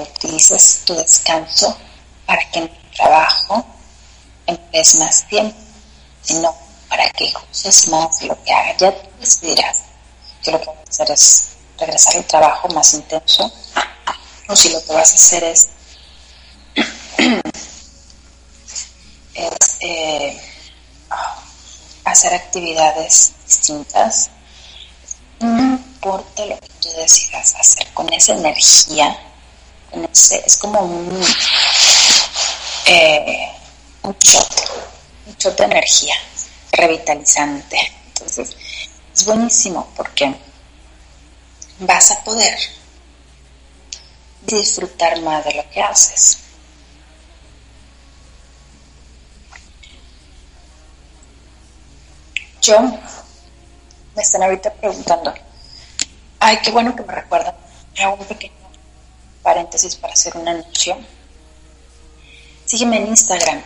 utilices 0.01 0.83
tu 0.85 0.95
descanso 0.95 1.77
para 2.27 2.51
que 2.51 2.59
en 2.59 2.69
tu 2.69 2.97
trabajo 2.97 3.65
emplees 4.47 4.97
más 4.97 5.27
tiempo, 5.29 5.57
sino 6.21 6.55
para 6.89 7.09
que 7.11 7.33
uses 7.51 7.89
más 7.89 8.23
lo 8.23 8.43
que 8.43 8.53
hagas. 8.53 8.77
Ya 8.79 8.93
tú 8.93 9.09
decidirás 9.19 9.79
que 10.43 10.51
lo 10.51 10.61
que 10.61 10.67
vas 10.67 10.77
a 10.77 10.91
hacer 10.91 11.11
es 11.11 11.49
regresar 11.79 12.17
al 12.17 12.25
trabajo 12.25 12.69
más 12.69 12.93
intenso 12.95 13.51
o 14.49 14.57
si 14.57 14.71
lo 14.71 14.83
que 14.85 14.93
vas 14.93 15.13
a 15.13 15.15
hacer 15.15 15.45
es, 15.45 15.69
eh, 19.81 20.41
hacer 22.05 22.35
actividades 22.35 23.33
distintas, 23.47 24.31
no 25.41 25.63
importa 25.63 26.47
lo 26.47 26.59
que 26.59 26.69
tú 26.81 26.89
decidas 26.97 27.55
hacer 27.55 27.93
con 27.93 28.13
esa 28.13 28.35
energía, 28.35 29.19
con 29.91 30.05
es 30.05 30.57
como 30.59 30.81
un, 30.81 31.25
eh, 32.87 33.49
un 34.03 34.17
shot, 34.19 34.71
un 35.27 35.37
shot 35.37 35.57
de 35.59 35.65
energía 35.65 36.15
revitalizante. 36.73 37.93
Entonces, 38.09 38.57
es 39.15 39.25
buenísimo 39.25 39.89
porque 39.97 40.35
vas 41.81 42.11
a 42.11 42.25
poder 42.25 42.59
disfrutar 44.47 45.21
más 45.23 45.45
de 45.45 45.55
lo 45.55 45.71
que 45.71 45.81
haces. 45.81 46.39
Yo, 52.61 52.81
me 54.15 54.23
están 54.23 54.43
ahorita 54.43 54.73
preguntando, 54.75 55.35
ay, 56.39 56.59
qué 56.63 56.71
bueno 56.71 56.95
que 56.95 57.03
me 57.03 57.13
recuerdan, 57.13 57.55
hago 58.01 58.15
un 58.15 58.25
pequeño 58.25 58.55
paréntesis 59.43 59.97
para 59.97 60.13
hacer 60.13 60.37
una 60.37 60.53
anuncio. 60.53 60.97
Sígueme 62.65 62.99
en 62.99 63.09
Instagram, 63.09 63.63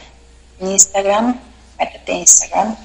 en 0.61 0.71
Instagram, 0.71 1.41
métete 1.79 2.13
en 2.13 2.19
Instagram 2.19 2.77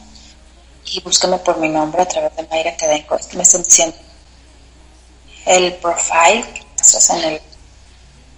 y 0.86 1.00
búscame 1.00 1.38
por 1.38 1.58
mi 1.58 1.70
nombre 1.70 2.02
a 2.02 2.08
través 2.08 2.36
de 2.36 2.46
Mayra 2.48 2.76
Cadenco. 2.76 3.18
Me 3.34 3.44
están 3.44 3.64
diciendo 3.64 3.96
el 5.46 5.74
profile 5.76 6.46
que 6.54 6.66
estás 6.82 7.10
en 7.12 7.24
el, 7.24 7.42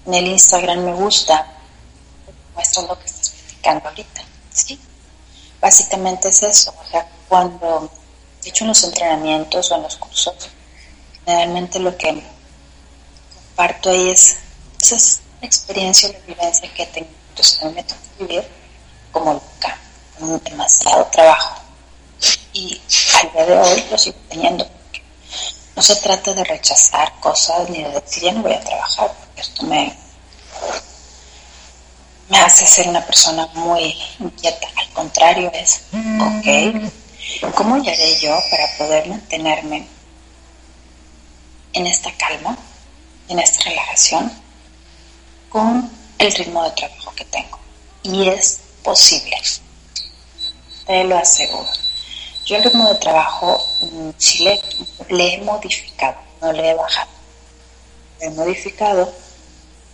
en 0.06 0.13
el 0.13 0.28
Instagram 0.28 0.84
me 0.84 0.94
gusta, 0.94 1.48
muestra 2.54 2.84
lo 2.84 3.00
que 3.00 3.06
estás 3.06 3.30
platicando 3.30 3.89
ahorita. 3.89 4.22
¿sí? 4.52 4.80
Básicamente 5.62 6.30
es 6.30 6.44
eso. 6.44 6.74
O 6.78 6.89
sea, 6.89 7.08
cuando 7.28 7.89
he 8.44 8.50
hecho 8.50 8.63
en 8.63 8.70
los 8.70 8.84
entrenamientos 8.84 9.72
o 9.72 9.76
en 9.76 9.84
los 9.84 9.96
cursos, 9.96 10.50
generalmente 11.26 11.80
lo 11.80 11.96
que 11.98 12.24
comparto 13.34 13.89
ahí 13.89 14.10
es 14.10 14.38
esa 14.80 15.22
experiencia 15.42 16.10
o 16.10 16.13
la 16.13 16.20
vivencia 16.20 16.74
que 16.74 16.86
tengo. 16.88 17.10
Entonces, 17.30 17.62
a 17.62 17.66
mí 17.66 17.74
me 17.74 17.84
toca 17.84 18.02
vivir 18.20 18.44
como 19.12 19.34
loca, 19.34 19.78
con 20.20 20.44
demasiado 20.44 21.06
trabajo. 21.08 21.62
Y 22.54 22.80
al 23.22 23.32
día 23.32 23.46
de 23.46 23.58
hoy 23.58 23.86
lo 23.89 23.98
sigo 23.98 24.18
teniendo. 24.30 24.68
No 25.75 25.81
se 25.81 25.95
trata 25.97 26.33
de 26.33 26.43
rechazar 26.43 27.19
cosas 27.19 27.69
ni 27.69 27.83
de 27.83 27.89
decir 27.89 28.23
ya 28.23 28.31
no 28.31 28.43
voy 28.43 28.53
a 28.53 28.59
trabajar, 28.62 29.12
porque 29.19 29.41
esto 29.41 29.63
me, 29.65 29.95
me 32.29 32.38
hace 32.38 32.65
ser 32.65 32.88
una 32.88 33.05
persona 33.05 33.47
muy 33.53 33.95
inquieta. 34.19 34.67
Al 34.75 34.89
contrario, 34.89 35.51
es, 35.53 35.81
ok, 35.91 37.53
¿cómo 37.55 37.75
haré 37.75 38.19
yo 38.19 38.38
para 38.51 38.77
poder 38.77 39.07
mantenerme 39.07 39.88
en 41.73 41.88
esta 41.88 42.12
calma, 42.17 42.55
en 43.29 43.39
esta 43.39 43.63
relajación, 43.63 44.31
con 45.49 45.91
el 46.19 46.31
ritmo 46.33 46.63
de 46.63 46.71
trabajo 46.71 47.13
que 47.15 47.25
tengo? 47.25 47.59
Y 48.03 48.27
es 48.29 48.59
posible, 48.83 49.38
te 50.86 51.03
lo 51.05 51.17
aseguro. 51.17 51.83
Yo 52.45 52.58
el 52.58 52.63
ritmo 52.63 52.89
de 52.89 52.99
trabajo 52.99 53.65
sí 54.17 54.43
le, 54.43 54.62
le 55.10 55.34
he 55.34 55.38
modificado, 55.41 56.17
no 56.41 56.51
le 56.51 56.71
he 56.71 56.73
bajado. 56.73 57.10
Le 58.19 58.25
he 58.25 58.29
modificado 58.32 59.13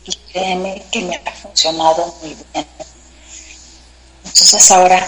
y 0.06 0.16
créeme 0.32 0.84
que 0.92 1.02
me 1.02 1.16
ha 1.16 1.32
funcionado 1.32 2.16
muy 2.22 2.34
bien. 2.34 2.68
Entonces 4.26 4.72
ahora 4.72 5.08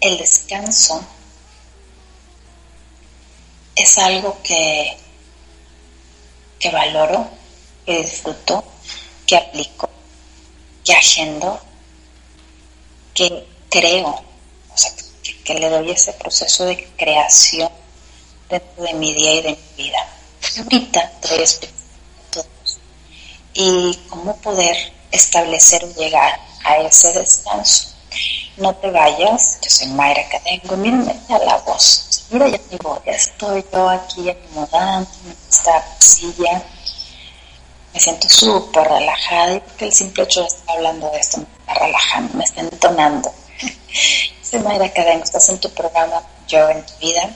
el 0.00 0.16
descanso 0.16 1.04
es 3.76 3.98
algo 3.98 4.38
que, 4.42 4.96
que 6.58 6.70
valoro, 6.70 7.28
que 7.84 7.98
disfruto, 8.02 8.64
que 9.26 9.36
aplico, 9.36 9.90
que 10.84 10.94
agendo, 10.94 11.60
que 13.14 13.46
creo, 13.68 14.08
o 14.08 14.76
sea, 14.76 14.90
que, 15.50 15.58
le 15.58 15.68
doy 15.68 15.90
ese 15.90 16.12
proceso 16.12 16.64
de 16.64 16.84
creación 16.96 17.70
dentro 18.48 18.84
de 18.84 18.94
mi 18.94 19.12
día 19.14 19.34
y 19.34 19.42
de 19.42 19.50
mi 19.50 19.84
vida. 19.84 20.08
Ahorita 20.58 21.12
te 21.20 21.28
voy 21.28 21.44
a 21.44 22.30
todos 22.30 22.78
y 23.54 23.98
cómo 24.08 24.36
poder 24.36 24.76
establecer 25.10 25.84
o 25.84 25.94
llegar 25.94 26.38
a 26.64 26.76
ese 26.78 27.12
descanso. 27.12 27.88
No 28.56 28.74
te 28.76 28.90
vayas, 28.90 29.58
yo 29.62 29.70
soy 29.70 29.88
Mayra 29.88 30.28
Cadengo, 30.28 30.76
mírame 30.76 31.16
ya 31.28 31.38
la 31.38 31.56
voz, 31.58 32.26
mira 32.30 32.48
ya 32.48 32.60
mi 32.70 32.76
voz, 32.78 33.00
ya 33.04 33.12
estoy 33.12 33.64
yo 33.72 33.88
aquí 33.88 34.28
acomodando 34.28 35.10
en 35.24 35.36
esta 35.48 35.84
silla, 35.98 36.62
me 37.94 38.00
siento 38.00 38.28
súper 38.28 38.86
relajada 38.88 39.54
y 39.54 39.60
porque 39.60 39.86
el 39.86 39.92
simple 39.92 40.24
hecho 40.24 40.42
de 40.42 40.46
estar 40.48 40.76
hablando 40.76 41.10
de 41.10 41.18
esto 41.18 41.38
me 41.38 41.44
está 41.44 41.74
relajando, 41.74 42.34
me 42.34 42.44
está 42.44 42.60
entonando. 42.60 43.32
Mayra 44.58 44.92
Cadengo, 44.92 45.24
estás 45.24 45.48
en 45.48 45.58
tu 45.58 45.70
programa 45.70 46.22
Yo 46.48 46.68
en 46.68 46.84
tu 46.84 46.92
vida. 47.00 47.30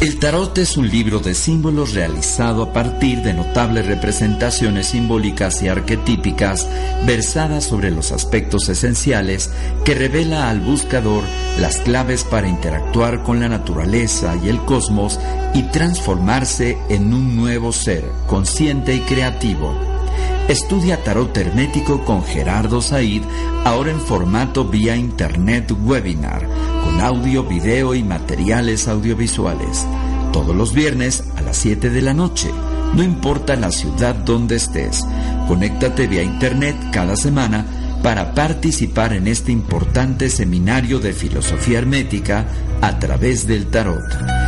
El 0.04 0.20
tarot 0.20 0.58
es 0.58 0.76
un 0.76 0.90
libro 0.90 1.20
de 1.20 1.34
símbolos 1.34 1.94
realizado 1.94 2.62
a 2.62 2.74
partir 2.74 3.22
de 3.22 3.34
notables 3.34 3.86
representaciones 3.86 4.88
simbólicas 4.88 5.64
y 5.64 5.70
arquetípicas 5.70 6.68
versadas 7.06 7.64
sobre 7.64 7.90
los 7.90 8.12
aspectos 8.12 8.68
esenciales 8.68 9.50
que 9.86 9.96
revela 9.96 10.50
al 10.50 10.60
buscador 10.60 11.24
las 11.58 11.78
claves 11.78 12.26
para 12.26 12.50
interactuar 12.50 13.24
con 13.24 13.40
la 13.40 13.48
naturaleza 13.48 14.36
y 14.44 14.50
el 14.50 14.60
cosmos 14.66 15.22
y 15.54 15.64
transformarse 15.72 16.78
en 16.90 17.14
un 17.14 17.38
nuevo 17.38 17.72
ser 17.72 18.04
consciente 18.28 18.96
y 18.96 19.00
creativo. 19.00 20.03
Estudia 20.48 21.04
tarot 21.04 21.36
hermético 21.38 22.04
con 22.04 22.24
Gerardo 22.24 22.82
Said, 22.82 23.24
ahora 23.64 23.92
en 23.92 24.00
formato 24.00 24.66
vía 24.66 24.96
internet 24.96 25.72
webinar, 25.84 26.48
con 26.84 27.00
audio, 27.02 27.44
video 27.44 27.96
y 27.96 28.04
materiales 28.04 28.88
audiovisuales. 28.88 29.88
Todos 30.32 30.56
los 30.56 30.74
viernes 30.74 31.24
a 31.38 31.42
las 31.42 31.58
7 31.58 31.90
de 31.90 32.02
la 32.02 32.14
noche, 32.14 32.52
no 32.94 33.04
importa 33.04 33.56
la 33.56 33.72
ciudad 33.72 34.16
donde 34.16 34.58
estés. 34.58 35.06
Conéctate 35.48 36.08
vía 36.08 36.24
internet 36.24 36.76
cada 36.92 37.16
semana 37.16 37.66
para 38.04 38.36
participar 38.36 39.14
en 39.14 39.28
este 39.28 39.54
importante 39.54 40.30
seminario 40.30 41.00
de 41.00 41.14
filosofía 41.14 41.80
hermética 41.80 42.46
a 42.82 43.00
través 43.00 43.48
del 43.48 43.68
tarot. 43.68 44.04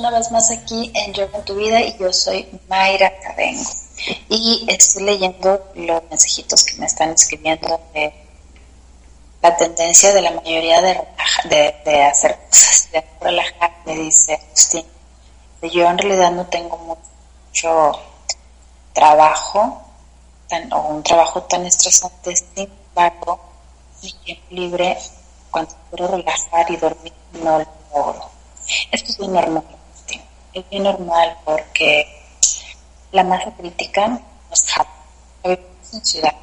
Una 0.00 0.10
vez 0.10 0.30
más 0.30 0.50
aquí 0.50 0.90
en 0.94 1.12
Yoga 1.12 1.38
en 1.38 1.44
tu 1.44 1.54
vida 1.54 1.80
y 1.82 1.96
yo 1.98 2.10
soy 2.10 2.48
Mayra 2.68 3.12
Cadengo. 3.20 3.70
Y 4.30 4.64
estoy 4.66 5.02
leyendo 5.02 5.62
los 5.74 6.02
mensajitos 6.08 6.64
que 6.64 6.76
me 6.78 6.86
están 6.86 7.10
escribiendo 7.10 7.78
de 7.92 8.10
la 9.42 9.54
tendencia 9.58 10.14
de 10.14 10.22
la 10.22 10.30
mayoría 10.30 10.80
de, 10.80 11.00
de, 11.50 11.74
de 11.84 12.02
hacer 12.02 12.38
cosas, 12.48 12.88
de 12.92 13.04
relajar, 13.20 13.72
me 13.84 13.94
dice 13.94 14.34
Agustín. 14.34 14.86
Yo 15.70 15.90
en 15.90 15.98
realidad 15.98 16.30
no 16.32 16.46
tengo 16.46 16.78
mucho 16.78 17.92
trabajo 18.94 19.82
o 20.72 20.78
un 20.78 21.02
trabajo 21.02 21.42
tan 21.42 21.66
estresante, 21.66 22.34
sin 22.36 22.70
embargo, 22.88 23.38
mi 24.02 24.12
tiempo 24.24 24.46
libre, 24.48 24.98
cuando 25.50 25.74
quiero 25.90 26.08
relajar 26.08 26.70
y 26.70 26.76
dormir, 26.76 27.12
no 27.34 27.58
lo 27.58 27.66
logro. 27.94 28.30
Esto 28.90 29.10
es 29.10 29.18
bien 29.18 29.34
normal. 29.34 29.79
Es 30.52 30.64
normal 30.80 31.36
porque 31.44 32.06
la 33.12 33.24
masa 33.24 33.50
crítica 33.56 34.08
nos. 34.08 34.86
Vivimos 35.42 35.94
en 35.94 36.04
ciudad, 36.04 36.34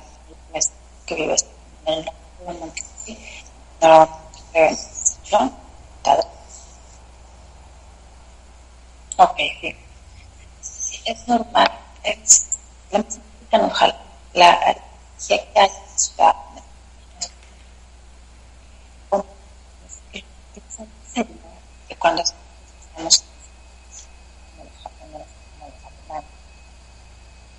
que 1.05 1.15
vives 1.15 1.45
en 1.85 1.93
el 1.93 2.59
Monterrey, 2.59 3.17
no. 5.31 5.57
Ok, 9.17 9.37
sí. 9.61 9.75
Es 11.05 11.27
normal, 11.27 11.71
es, 12.03 12.59
la 12.91 12.99
masa 12.99 13.19
crítica 13.19 13.57
nos. 13.57 13.95
La 14.33 14.75
la 15.55 15.69
ciudad, 15.97 16.35
cuando 21.99 22.21
estamos 22.21 23.26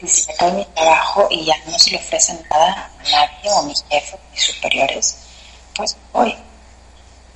se 0.00 0.06
se 0.08 0.32
acaba 0.32 0.52
mi 0.52 0.64
trabajo 0.66 1.28
y 1.30 1.44
ya 1.44 1.56
no 1.66 1.78
se 1.78 1.90
le 1.90 1.98
ofrece 1.98 2.34
nada 2.50 2.90
a 2.98 3.10
nadie 3.10 3.50
o 3.50 3.58
a 3.58 3.62
mis 3.62 3.84
jefes, 3.90 4.18
mis 4.32 4.42
superiores, 4.42 5.16
pues 5.74 5.96
voy. 6.12 6.34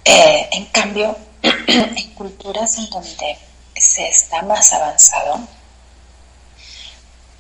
Eh, 0.05 0.49
en 0.53 0.65
cambio, 0.67 1.17
en 1.43 2.15
culturas 2.15 2.79
en 2.79 2.89
donde 2.91 3.39
se 3.77 4.09
está 4.09 4.43
más 4.43 4.73
avanzado, 4.73 5.41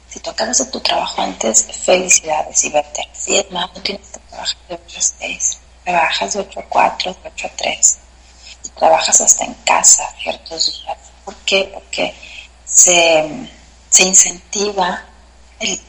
si 0.09 0.21
tú 0.21 0.31
acabas 0.31 0.59
de 0.59 0.66
tu 0.66 0.81
trabajo 0.81 1.21
antes, 1.21 1.66
felicidades 1.85 2.64
y 2.64 2.71
vete. 2.71 3.09
Si 3.12 3.37
es 3.37 3.51
más, 3.51 3.69
no 3.75 3.83
tienes 3.83 4.07
que 4.09 4.19
trabajar 4.21 4.57
de 4.69 4.75
8 4.75 4.99
a 4.99 5.03
6, 5.03 5.59
trabajas 5.85 6.33
de 6.35 6.41
8 6.41 6.61
a 6.61 6.62
4, 6.64 7.12
de 7.12 7.29
8 7.29 7.47
a 7.47 7.57
3, 7.57 7.99
y 8.64 8.69
trabajas 8.71 9.21
hasta 9.21 9.45
en 9.45 9.55
casa 9.64 10.09
ciertos 10.23 10.66
días. 10.66 10.99
¿Por 11.25 11.35
qué? 11.37 11.71
Porque 11.75 12.14
se, 12.64 13.49
se 13.91 14.03
incentiva 14.03 15.05
el, 15.61 15.80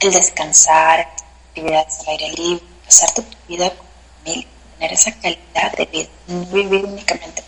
el 0.00 0.12
descansar, 0.12 1.00
actividades 1.48 2.00
al 2.00 2.08
aire 2.08 2.30
libre, 2.30 2.64
pasarte 2.84 3.22
tu 3.22 3.36
vida 3.48 3.70
con 3.70 3.86
familia, 4.18 4.48
tener 4.78 4.92
esa 4.92 5.12
calidad 5.20 5.72
de 5.76 5.86
vida, 5.86 6.08
no 6.26 6.46
vivir 6.46 6.84
únicamente 6.84 7.42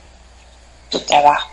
tu 0.90 1.00
trabajo, 1.00 1.50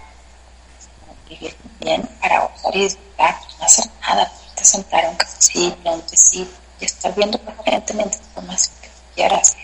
vivir 1.30 1.56
bien 1.80 2.02
para 2.22 2.48
gozar 2.48 2.76
y 2.76 2.84
disfrutar, 2.84 3.40
no 3.60 3.66
hacer 3.66 3.86
nada, 4.02 4.32
te 4.56 4.66
sentar 4.66 5.06
a 5.06 5.10
un 5.10 5.16
cafecito, 5.16 5.92
un 5.92 6.02
tecito 6.04 6.52
y 6.80 6.86
estar 6.86 7.14
viendo 7.16 7.38
permanentemente 7.40 8.18
más 8.48 8.70
que 8.70 8.90
quieras. 9.16 9.56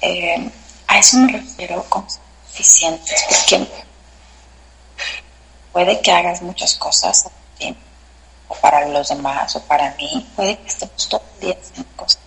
Eh, 0.00 0.50
a 0.86 0.98
eso 0.98 1.16
me 1.18 1.32
refiero 1.32 1.84
con 1.88 2.06
suficientes, 2.50 3.24
porque 3.28 3.66
puede 5.72 6.00
que 6.00 6.12
hagas 6.12 6.42
muchas 6.42 6.74
cosas 6.76 7.26
a 7.26 7.30
tiempo, 7.58 7.80
para 8.60 8.86
los 8.88 9.08
demás, 9.08 9.54
o 9.56 9.62
para 9.62 9.94
mí, 9.96 10.26
puede 10.36 10.58
que 10.58 10.68
estemos 10.68 11.08
todo 11.08 11.22
el 11.34 11.40
día 11.40 11.56
haciendo 11.60 11.96
cosas. 11.96 12.20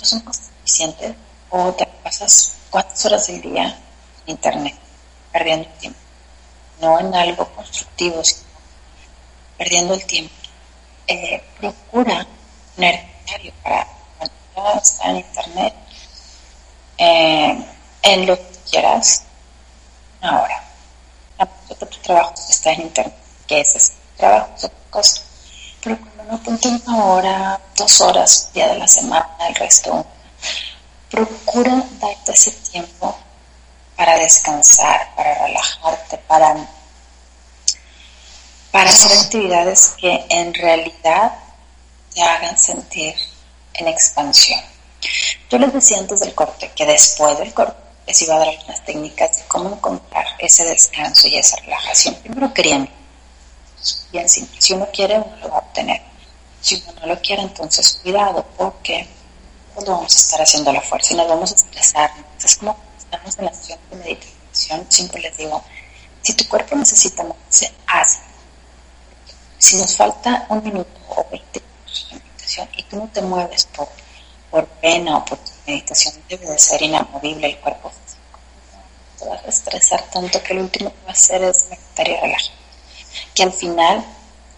No 0.00 0.06
son 0.06 0.20
cosas 0.20 0.50
suficientes, 0.58 1.14
o 1.50 1.72
te 1.72 1.86
pasas 1.86 2.54
cuántas 2.70 3.04
horas 3.06 3.26
del 3.26 3.42
día 3.42 3.78
en 4.26 4.30
internet 4.32 4.74
perdiendo 5.32 5.68
el 5.68 5.74
tiempo, 5.78 5.98
no 6.80 7.00
en 7.00 7.14
algo 7.14 7.48
constructivo, 7.54 8.22
sino 8.22 8.42
perdiendo 9.56 9.94
el 9.94 10.04
tiempo. 10.04 10.34
Eh, 11.06 11.42
procura 11.58 12.26
tener 12.76 13.00
diario 13.26 13.52
para 13.62 13.86
cuando 14.54 14.80
está 14.80 15.10
en 15.10 15.16
internet, 15.16 15.74
eh, 16.98 17.66
en 18.02 18.26
lo 18.26 18.36
que 18.36 18.56
quieras, 18.70 19.24
una 20.20 20.42
hora. 20.42 20.64
La 21.38 21.48
de 21.68 21.74
tu 21.74 21.98
trabajo 21.98 22.34
está 22.48 22.72
en 22.72 22.82
internet, 22.82 23.16
que 23.46 23.60
ese 23.60 23.78
es 23.78 23.90
tu 23.90 24.18
trabajo, 24.18 24.50
es 24.56 24.64
otra 24.64 24.78
cosa. 24.90 25.22
Pero 25.82 25.98
cuando 25.98 26.32
no 26.32 26.42
ponte 26.42 26.68
una 26.68 27.04
hora, 27.04 27.60
dos 27.76 28.00
horas, 28.00 28.50
día 28.54 28.68
de 28.68 28.78
la 28.78 28.86
semana, 28.86 29.28
el 29.48 29.54
resto, 29.54 30.06
procura 31.10 31.84
darte 32.00 32.32
ese 32.32 32.52
tiempo 32.52 33.18
para 33.96 34.16
descansar, 34.18 35.14
para 35.16 35.46
relajarte, 35.46 36.18
para, 36.18 36.56
para 38.70 38.90
hacer 38.90 39.12
actividades 39.18 39.94
que 39.98 40.24
en 40.28 40.54
realidad 40.54 41.32
te 42.14 42.22
hagan 42.22 42.58
sentir 42.58 43.14
en 43.74 43.88
expansión. 43.88 44.60
Yo 45.50 45.58
les 45.58 45.72
decía 45.72 45.98
antes 45.98 46.20
del 46.20 46.34
corte 46.34 46.70
que 46.74 46.86
después 46.86 47.38
del 47.38 47.52
corte 47.52 47.76
les 48.06 48.22
iba 48.22 48.34
a 48.36 48.38
dar 48.38 48.48
algunas 48.48 48.84
técnicas 48.84 49.36
de 49.36 49.44
cómo 49.44 49.70
encontrar 49.70 50.26
ese 50.38 50.64
descanso 50.64 51.28
y 51.28 51.36
esa 51.36 51.56
relajación. 51.56 52.14
Primero 52.16 52.52
querían, 52.52 52.88
bien 54.10 54.28
simple, 54.28 54.60
si 54.60 54.74
uno 54.74 54.88
quiere, 54.92 55.18
uno 55.18 55.36
lo 55.36 55.48
va 55.48 55.56
a 55.56 55.60
obtener. 55.60 56.00
Si 56.60 56.82
uno 56.86 57.00
no 57.00 57.06
lo 57.08 57.20
quiere, 57.20 57.42
entonces 57.42 58.00
cuidado, 58.02 58.44
porque 58.56 59.08
pues 59.74 59.86
lo 59.86 59.94
vamos 59.94 60.14
a 60.14 60.18
estar 60.18 60.40
haciendo 60.40 60.72
la 60.72 60.80
fuerza 60.80 61.14
y 61.14 61.16
nos 61.16 61.28
vamos 61.28 61.52
a 61.52 61.54
estresar. 61.54 62.10
Es 62.42 62.56
como 62.56 62.76
estamos 62.98 63.38
en 63.38 63.44
la 63.44 63.52
sesión 63.52 63.78
de 63.90 63.96
meditación, 63.96 64.86
siempre 64.88 65.20
les 65.20 65.36
digo, 65.36 65.62
si 66.22 66.34
tu 66.34 66.46
cuerpo 66.48 66.76
necesita 66.76 67.22
moverse, 67.22 67.72
hazlo. 67.86 68.22
Si 69.58 69.76
nos 69.76 69.96
falta 69.96 70.46
un 70.48 70.62
minuto 70.62 70.90
o 71.08 71.26
20 71.30 71.60
minutos 71.60 72.08
de 72.10 72.16
meditación 72.16 72.68
y 72.76 72.82
tú 72.84 72.96
no 72.96 73.08
te 73.08 73.22
mueves 73.22 73.64
por, 73.66 73.88
por 74.50 74.66
pena 74.66 75.18
o 75.18 75.24
por 75.24 75.38
tu 75.38 75.50
meditación, 75.66 76.14
debe 76.28 76.46
de 76.46 76.58
ser 76.58 76.82
inamovible 76.82 77.48
el 77.48 77.58
cuerpo 77.58 77.90
físico. 77.90 78.38
Te 79.18 79.24
vas 79.28 79.44
a 79.44 79.48
estresar 79.48 80.02
tanto 80.10 80.42
que 80.42 80.54
lo 80.54 80.62
último 80.62 80.90
que 80.90 81.04
va 81.04 81.10
a 81.10 81.12
hacer 81.12 81.42
es 81.42 81.66
meditar 81.70 82.08
y 82.08 82.16
relajar. 82.16 82.61
Que 83.34 83.42
al 83.42 83.52
final 83.52 84.04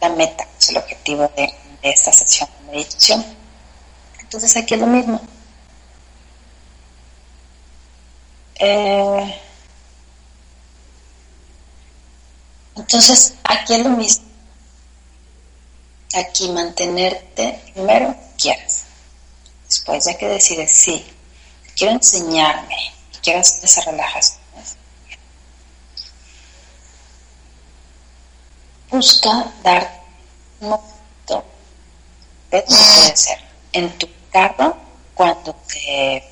la 0.01 0.09
meta 0.11 0.47
es 0.59 0.71
el 0.71 0.79
objetivo 0.79 1.31
de, 1.37 1.53
esta 1.83 2.13
sesión 2.13 2.49
de 2.61 2.73
meditación. 2.73 3.25
Entonces 4.21 4.57
aquí 4.57 4.75
es 4.75 4.81
lo 4.81 4.87
mismo. 4.87 5.21
Eh, 8.57 9.41
entonces 12.77 13.35
aquí 13.45 13.75
es 13.75 13.81
lo 13.81 13.91
mismo. 13.91 14.25
Aquí 16.15 16.49
mantenerte, 16.51 17.61
primero 17.75 18.17
quieras. 18.39 18.85
Después 19.67 20.05
ya 20.05 20.17
que 20.17 20.29
decides, 20.29 20.71
sí, 20.73 21.05
quiero 21.77 21.95
enseñarme 21.95 22.95
quiero 23.25 23.41
hacer 23.41 23.65
esa 23.65 23.81
relajación. 23.91 24.44
Busca 28.95 29.53
dar 29.65 30.05
un 30.61 30.69
momento, 30.69 31.45
puede 32.49 33.17
ser 33.17 33.41
en 33.73 33.99
tu 33.99 34.09
carro 34.31 34.77
cuando 35.15 35.53
te 35.67 36.23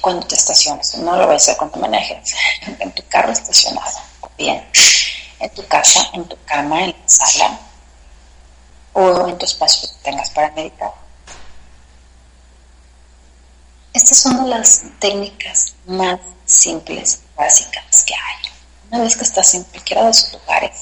cuando 0.00 0.26
te 0.26 0.34
estaciones, 0.34 0.96
no 0.96 1.14
lo 1.14 1.28
ves 1.28 1.54
cuando 1.56 1.76
manejes, 1.76 2.34
en 2.66 2.90
tu 2.90 3.06
carro 3.06 3.30
estacionado, 3.30 3.96
bien, 4.36 4.68
en 5.38 5.50
tu 5.54 5.64
casa, 5.68 6.10
en 6.14 6.24
tu 6.24 6.36
cama, 6.46 6.82
en 6.82 6.90
la 6.90 7.08
sala 7.08 7.60
o 8.92 9.28
en 9.28 9.38
tu 9.38 9.44
espacio 9.46 9.88
que 9.88 10.02
tengas 10.02 10.30
para 10.30 10.50
meditar. 10.50 10.90
Estas 13.92 14.18
son 14.18 14.50
las 14.50 14.82
técnicas 14.98 15.74
más 15.86 16.18
simples, 16.44 17.20
básicas 17.36 18.02
que 18.02 18.14
hay. 18.14 18.42
Una 18.92 19.04
vez 19.04 19.16
que 19.16 19.24
estás 19.24 19.54
en 19.54 19.64
cualquiera 19.64 20.04
de 20.04 20.10
esos 20.10 20.34
lugares, 20.34 20.72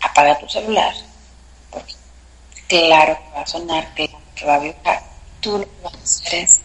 apaga 0.00 0.38
tu 0.38 0.48
celular, 0.48 0.94
porque 1.72 1.92
claro 2.68 3.18
que 3.18 3.30
va 3.34 3.42
a 3.42 3.46
sonar, 3.48 3.94
claro 3.94 4.20
que 4.36 4.46
va 4.46 4.54
a 4.54 4.58
vibrar. 4.60 5.02
Tú 5.40 5.58
lo 5.58 5.64
que 5.64 5.82
vas 5.82 5.94
a 5.94 5.98
hacer 5.98 6.34
es 6.36 6.58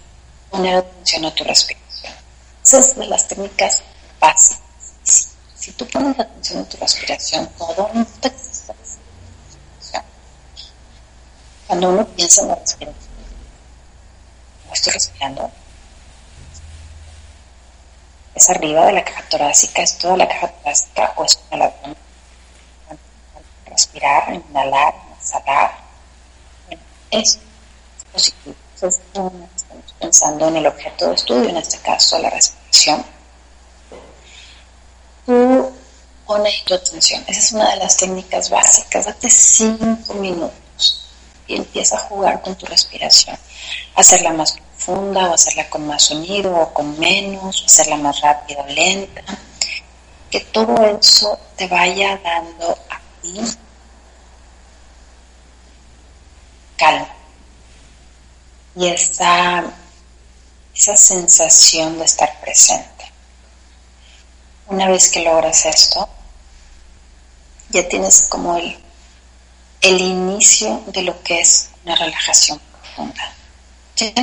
poner 0.52 0.76
atención 0.76 1.26
a 1.26 1.34
tu 1.34 1.44
respiración. 1.44 2.14
Esa 2.64 2.80
es 2.80 2.96
de 2.96 3.08
las 3.08 3.28
técnicas 3.28 3.82
básicas. 4.20 4.62
Si, 5.02 5.26
si 5.56 5.72
tú 5.72 5.88
pones 5.88 6.20
atención 6.20 6.62
a 6.62 6.70
tu 6.70 6.78
respiración, 6.78 7.50
todo 7.58 7.90
no 7.92 8.06
te. 8.06 8.32
Cuando 11.66 11.90
uno 11.90 12.08
piensa 12.10 12.42
en 12.44 12.50
la 12.50 12.56
respiración, 12.56 13.04
no 14.68 14.74
estoy 14.74 14.94
respirando, 14.94 15.52
es 18.36 18.50
arriba 18.50 18.86
de 18.88 18.94
la 18.94 19.04
caja 19.04 19.24
torácica, 19.30 19.82
es 19.82 19.98
toda 19.98 20.18
la 20.18 20.28
caja 20.28 20.48
torácica 20.48 21.14
o 21.16 21.24
es 21.24 21.40
un 21.50 21.54
alargón. 21.56 21.96
Respirar, 23.66 24.34
inhalar, 24.34 24.94
exhalar. 25.18 25.72
Bueno, 26.68 26.82
es 27.12 27.40
positivo. 28.12 28.56
Entonces, 28.76 29.02
estamos 29.06 29.50
pensando 30.00 30.48
en 30.48 30.58
el 30.58 30.68
objeto 30.68 31.10
de 31.10 31.16
estudio, 31.16 31.50
en 31.50 31.58
este 31.58 31.78
caso 31.80 32.20
la 32.20 32.30
respiración. 32.30 33.06
Tú 35.26 35.74
pon 36.26 36.46
ahí 36.46 36.62
tu 36.66 36.74
atención. 36.74 37.24
Esa 37.28 37.40
es 37.40 37.52
una 37.54 37.70
de 37.72 37.78
las 37.78 37.98
técnicas 37.98 38.50
básicas. 38.50 39.06
Date 39.06 39.30
cinco 39.30 40.14
minutos 40.16 41.10
y 41.48 41.56
empieza 41.56 41.98
a 41.98 42.00
jugar 42.00 42.42
con 42.42 42.56
tu 42.56 42.66
respiración. 42.66 43.38
Hacerla 43.96 44.34
más 44.34 44.54
o 44.88 45.34
hacerla 45.34 45.70
con 45.70 45.88
más 45.88 46.04
sonido 46.04 46.56
o 46.56 46.74
con 46.74 47.00
menos, 47.00 47.62
o 47.62 47.66
hacerla 47.66 47.98
más 47.98 48.22
rápida 48.22 48.62
o 48.62 48.68
lenta. 48.68 49.22
Que 50.30 50.40
todo 50.40 50.76
eso 51.00 51.40
te 51.56 51.68
vaya 51.68 52.20
dando 52.24 52.78
a 52.90 53.00
ti 53.22 53.40
calma 56.76 57.08
y 58.76 58.88
esa, 58.88 59.64
esa 60.76 60.98
sensación 60.98 62.00
de 62.00 62.06
estar 62.06 62.40
presente. 62.42 63.12
Una 64.68 64.88
vez 64.90 65.10
que 65.10 65.22
logras 65.22 65.66
esto, 65.66 66.10
ya 67.70 67.88
tienes 67.88 68.24
como 68.30 68.58
el, 68.58 68.78
el 69.82 70.02
inicio 70.02 70.84
de 70.88 71.04
lo 71.04 71.22
que 71.22 71.42
es 71.42 71.70
una 71.86 71.96
relajación 71.96 72.60
profunda. 72.60 73.34
¿Sí? 73.96 74.14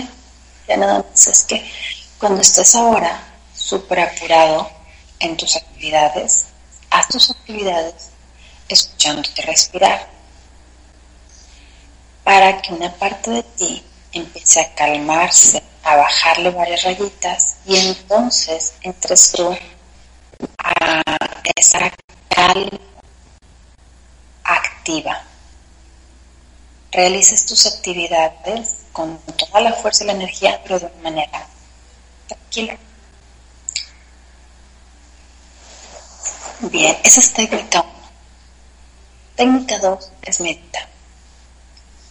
Ya 0.71 0.77
nada 0.77 0.99
más 1.03 1.27
es 1.27 1.43
que 1.47 1.68
cuando 2.16 2.43
estés 2.43 2.77
ahora 2.77 3.21
súper 3.53 3.99
apurado 3.99 4.71
en 5.18 5.37
tus 5.37 5.57
actividades, 5.57 6.47
haz 6.91 7.09
tus 7.09 7.29
actividades 7.29 8.11
escuchándote 8.68 9.43
respirar 9.43 10.07
para 12.23 12.62
que 12.62 12.73
una 12.73 12.95
parte 12.95 13.33
de 13.33 13.43
ti 13.43 13.85
empiece 14.12 14.61
a 14.61 14.73
calmarse, 14.77 15.61
a 15.83 15.97
bajarle 15.97 16.51
varias 16.51 16.85
rayitas 16.85 17.57
y 17.66 17.77
entonces 17.77 18.75
entres 18.83 19.33
tú 19.33 19.51
a 20.57 21.03
esa 21.57 21.93
calma 22.29 22.79
activa. 24.45 25.30
Realices 26.93 27.47
tus 27.47 27.66
actividades 27.66 28.78
con 28.93 29.18
toda 29.36 29.61
la 29.61 29.72
fuerza 29.72 30.05
y 30.05 30.09
la 30.09 30.14
energía, 30.14 30.61
pero 30.62 30.80
de 30.80 30.86
una 30.86 31.03
manera 31.03 31.47
tranquila. 32.26 32.76
Bien, 36.61 36.97
esa 37.05 37.20
es 37.20 37.32
técnica 37.32 37.80
1. 37.80 37.93
Técnica 39.36 39.78
2 39.78 40.11
es 40.22 40.41
meditar. 40.41 40.88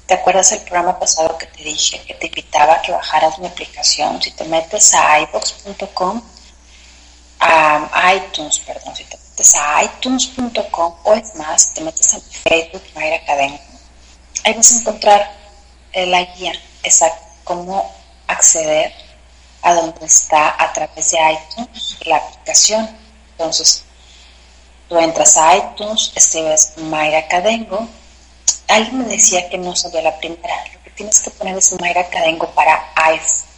¿Te 0.08 0.16
acuerdas 0.16 0.52
el 0.54 0.62
programa 0.62 0.98
pasado 0.98 1.38
que 1.38 1.46
te 1.46 1.64
dije 1.64 2.02
que 2.02 2.16
te 2.16 2.26
invitaba 2.26 2.74
a 2.74 2.82
que 2.82 2.92
bajaras 2.92 3.38
mi 3.38 3.46
aplicación? 3.46 4.20
Si 4.20 4.32
te 4.32 4.44
metes 4.46 4.92
a 4.96 5.20
ibox.com, 5.22 6.24
a 7.40 8.16
iTunes, 8.16 8.60
perdón, 8.60 8.96
si 8.96 9.04
te 9.04 9.18
metes 9.18 9.56
a 9.56 9.84
iTunes.com 9.84 10.96
o 11.04 11.14
es 11.14 11.36
más, 11.36 11.62
si 11.62 11.74
te 11.76 11.82
metes 11.82 12.14
a 12.16 12.20
Facebook, 12.20 12.82
Mayra 12.96 13.18
Academia, 13.18 13.62
ahí 14.50 14.56
vas 14.56 14.72
encontrar 14.72 15.32
la 15.94 16.24
guía 16.24 16.54
cómo 17.44 17.92
acceder 18.28 18.94
a 19.62 19.74
donde 19.74 20.06
está 20.06 20.56
a 20.58 20.72
través 20.74 21.12
de 21.12 21.18
iTunes 21.18 21.98
la 22.06 22.18
aplicación. 22.18 22.90
Entonces, 23.32 23.84
tú 24.88 24.98
entras 25.00 25.38
a 25.38 25.58
iTunes, 25.58 26.12
escribes 26.16 26.74
Mayra 26.78 27.28
Cadengo, 27.28 27.88
alguien 28.68 29.00
me 29.00 29.06
decía 29.06 29.50
que 29.50 29.58
no 29.58 29.76
sabía 29.76 30.02
la 30.02 30.18
primera. 30.18 30.64
Lo 30.74 30.84
que 30.84 30.90
tienes 30.92 31.20
que 31.20 31.32
poner 31.32 31.58
es 31.58 31.80
Mayra 31.80 32.08
Cadengo 32.10 32.50
para 32.52 32.92
iPhone. 32.96 33.50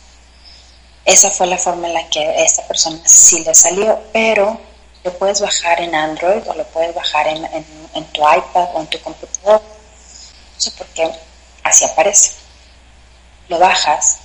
Esa 1.06 1.32
fue 1.32 1.48
la 1.48 1.58
forma 1.58 1.88
en 1.88 1.94
la 1.94 2.08
que 2.10 2.44
esta 2.44 2.68
persona 2.68 3.00
sí 3.06 3.44
le 3.44 3.56
salió, 3.56 4.00
pero 4.14 4.60
lo 5.04 5.18
puedes 5.18 5.42
bajar 5.42 5.82
en 5.82 5.96
Android 5.96 6.48
o 6.48 6.54
lo 6.54 6.66
puedes 6.68 6.94
bajar 6.94 7.28
en 7.28 8.06
tu 8.14 8.22
iPad 8.22 8.70
o 8.76 8.82
en 8.82 8.88
tu 8.88 9.00
computador. 9.02 9.62
No 10.62 10.66
sé 10.66 10.78
por 10.78 10.86
qué 10.90 11.12
así 11.64 11.86
aparece. 11.86 12.34
Lo 13.50 13.58
bajas, 13.58 14.18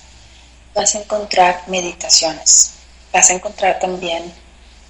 vas 0.75 0.93
a 0.93 0.99
encontrar 0.99 1.63
meditaciones, 1.65 2.73
vas 3.11 3.31
a 3.31 3.33
encontrar 3.33 3.79
también 3.79 4.31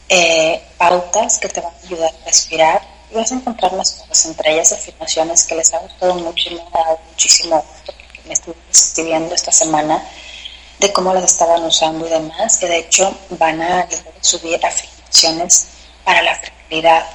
eh, 0.09 0.61
pautas 0.77 1.37
que 1.37 1.47
te 1.47 1.61
van 1.61 1.71
a 1.73 1.85
ayudar 1.85 2.11
a 2.13 2.25
respirar 2.25 2.81
y 3.09 3.15
vas 3.15 3.31
a 3.31 3.35
encontrar 3.35 3.71
más 3.75 3.91
cosas, 3.91 4.25
entre 4.25 4.55
ellas 4.55 4.73
afirmaciones 4.73 5.45
que 5.45 5.55
les 5.55 5.73
ha 5.73 5.79
gustado 5.79 6.15
mucho 6.15 6.49
y 6.49 6.55
me 6.55 6.61
ha 6.63 6.83
dado 6.83 6.99
muchísimo 7.11 7.55
gusto 7.55 7.93
porque 7.93 8.21
me 8.27 8.33
estuve 8.33 8.57
escribiendo 8.69 9.33
esta 9.33 9.53
semana 9.53 10.05
de 10.79 10.91
cómo 10.91 11.13
las 11.13 11.23
estaban 11.23 11.63
usando 11.63 12.05
y 12.07 12.09
demás, 12.09 12.57
que 12.57 12.67
de 12.67 12.79
hecho 12.79 13.17
van 13.29 13.61
a 13.61 13.87
subir 14.19 14.59
afirmaciones 14.65 15.67
para 16.03 16.21
la 16.23 16.35
fertilidad. 16.35 17.07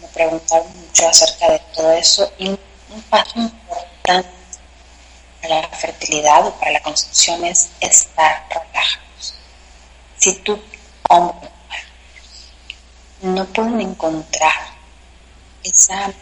Me 0.00 0.06
preguntaron 0.06 0.68
mucho 0.80 1.08
acerca 1.08 1.50
de 1.50 1.58
todo 1.74 1.90
eso 1.90 2.32
y 2.38 2.56
un 2.90 3.02
paso 3.02 3.38
importante 3.38 4.28
para 5.40 5.60
la 5.62 5.68
fertilidad 5.68 6.46
o 6.46 6.54
para 6.54 6.72
la 6.72 6.82
concepción 6.82 7.44
es 7.44 7.70
estar 7.80 8.46
relajados. 8.48 9.34
si 10.18 10.34
tú, 10.36 10.60
hombre, 11.08 11.50
no 13.22 13.44
pueden 13.46 13.80
encontrar 13.80 14.52
esa, 15.62 16.12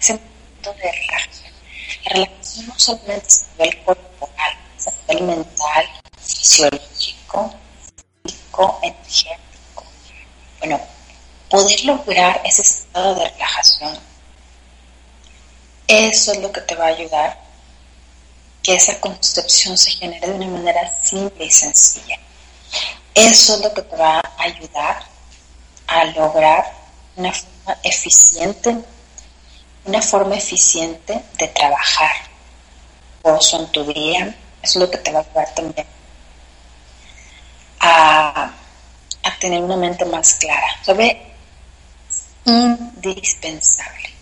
ese 0.00 0.14
momento 0.14 0.74
de 0.74 0.92
relajación. 0.92 1.52
La 2.04 2.12
relajación 2.12 2.66
no 2.66 2.78
solamente 2.78 3.26
es 3.28 3.42
a 3.42 3.62
nivel 3.62 3.84
corporal, 3.84 4.52
es 4.76 4.88
a 4.88 4.92
nivel 5.08 5.22
mental, 5.24 5.88
fisiológico, 6.20 7.54
físico, 8.22 8.80
energético. 8.82 9.84
Bueno, 10.58 10.80
poder 11.50 11.84
lograr 11.84 12.40
ese 12.44 12.62
estado 12.62 13.14
de 13.14 13.28
relajación, 13.28 13.98
eso 15.86 16.32
es 16.32 16.38
lo 16.38 16.50
que 16.50 16.60
te 16.62 16.74
va 16.74 16.86
a 16.86 16.88
ayudar 16.88 17.38
que 18.62 18.74
esa 18.74 18.98
concepción 18.98 19.76
se 19.76 19.90
genere 19.90 20.26
de 20.26 20.32
una 20.34 20.46
manera 20.46 20.98
simple 21.02 21.44
y 21.44 21.50
sencilla. 21.50 22.18
Eso 23.14 23.56
es 23.56 23.60
lo 23.60 23.74
que 23.74 23.82
te 23.82 23.96
va 23.96 24.18
a 24.18 24.42
ayudar 24.42 25.04
a 25.86 26.04
lograr 26.06 26.72
una 27.16 27.32
forma 27.32 27.78
eficiente, 27.82 28.76
una 29.84 30.00
forma 30.00 30.36
eficiente 30.36 31.22
de 31.38 31.48
trabajar 31.48 32.14
gozo 33.22 33.60
en 33.60 33.70
tu 33.70 33.84
día. 33.84 34.34
Eso 34.62 34.78
es 34.78 34.86
lo 34.86 34.90
que 34.90 34.98
te 34.98 35.12
va 35.12 35.18
a 35.18 35.22
ayudar 35.22 35.54
también 35.54 35.86
a, 37.80 38.50
a 39.22 39.38
tener 39.38 39.62
una 39.62 39.76
mente 39.76 40.06
más 40.06 40.34
clara. 40.34 40.66
¿Sabe? 40.82 41.20
Indispensable 42.46 44.13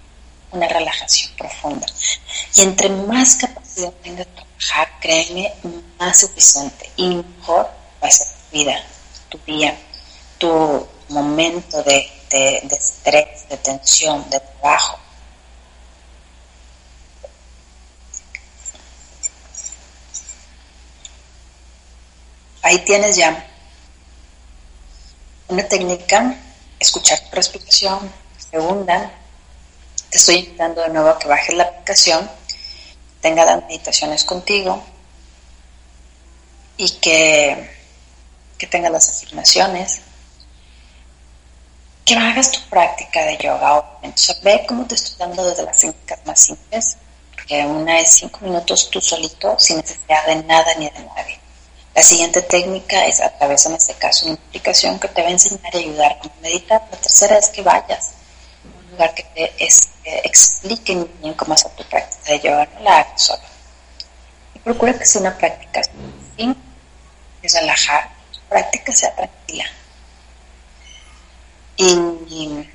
una 0.52 0.68
relajación 0.68 1.32
profunda. 1.36 1.86
Y 2.54 2.62
entre 2.62 2.88
más 2.90 3.36
capacidad 3.36 3.92
tengas 4.02 4.26
de 4.26 4.32
trabajar, 4.32 4.88
créeme, 5.00 5.52
más 5.98 6.22
eficiente 6.22 6.90
y 6.96 7.16
mejor 7.16 7.70
va 8.02 8.08
a 8.08 8.10
ser 8.10 8.28
tu 8.28 8.56
vida, 8.56 8.84
tu 9.28 9.38
día, 9.46 9.76
tu 10.38 10.86
momento 11.08 11.82
de, 11.82 12.08
de, 12.30 12.60
de 12.64 12.76
estrés, 12.76 13.48
de 13.48 13.56
tensión, 13.56 14.28
de 14.30 14.40
trabajo. 14.40 14.98
Ahí 22.62 22.78
tienes 22.84 23.16
ya 23.16 23.48
una 25.48 25.66
técnica, 25.66 26.36
escuchar 26.78 27.18
tu 27.28 27.36
respiración, 27.36 28.12
segunda, 28.50 29.10
te 30.12 30.18
estoy 30.18 30.34
invitando 30.36 30.82
de 30.82 30.90
nuevo 30.90 31.08
a 31.08 31.18
que 31.18 31.26
bajes 31.26 31.54
la 31.54 31.64
aplicación, 31.64 32.30
tenga 33.22 33.46
las 33.46 33.64
meditaciones 33.64 34.24
contigo 34.24 34.84
y 36.76 36.90
que, 36.98 37.70
que 38.58 38.66
tengas 38.66 38.92
las 38.92 39.08
afirmaciones, 39.08 40.00
que 42.04 42.14
hagas 42.14 42.52
tu 42.52 42.60
práctica 42.68 43.24
de 43.24 43.38
yoga. 43.38 43.78
O 43.78 44.00
sea, 44.14 44.36
ve 44.42 44.66
cómo 44.68 44.86
te 44.86 44.96
estoy 44.96 45.16
dando 45.16 45.48
desde 45.48 45.62
las 45.62 45.78
técnicas 45.78 46.18
más 46.26 46.40
simples, 46.40 46.96
porque 47.34 47.64
una 47.64 47.98
es 47.98 48.12
cinco 48.12 48.40
minutos 48.42 48.90
tú 48.90 49.00
solito, 49.00 49.58
sin 49.58 49.78
necesidad 49.78 50.26
de 50.26 50.42
nada 50.42 50.74
ni 50.74 50.90
de 50.90 51.04
nadie. 51.16 51.40
La 51.94 52.02
siguiente 52.02 52.42
técnica 52.42 53.06
es 53.06 53.18
a 53.22 53.30
través, 53.30 53.64
en 53.64 53.76
este 53.76 53.94
caso, 53.94 54.26
una 54.26 54.34
aplicación 54.34 54.98
que 55.00 55.08
te 55.08 55.22
va 55.22 55.28
a 55.28 55.32
enseñar 55.32 55.74
y 55.74 55.78
ayudar 55.78 56.18
a 56.20 56.42
meditar. 56.42 56.86
La 56.90 56.98
tercera 56.98 57.38
es 57.38 57.48
que 57.48 57.62
vayas 57.62 58.12
lugar 58.92 59.14
que 59.14 59.24
te 59.34 59.52
este, 59.58 60.26
explique 60.26 60.94
muy 60.94 61.10
bien 61.20 61.34
cómo 61.34 61.54
hacer 61.54 61.70
tu 61.72 61.84
práctica 61.84 62.32
de 62.32 62.40
yoga, 62.40 62.68
no 62.74 62.80
la 62.80 63.00
hagas 63.00 63.22
solo. 63.22 63.42
Y 64.54 64.58
procura 64.60 64.98
que 64.98 65.04
sea 65.04 65.20
una 65.22 65.36
práctica 65.36 65.82
sin 66.36 66.56
relajar, 67.42 68.10
tu 68.32 68.38
práctica 68.48 68.92
sea 68.92 69.14
tranquila. 69.14 69.64
Y 71.76 72.68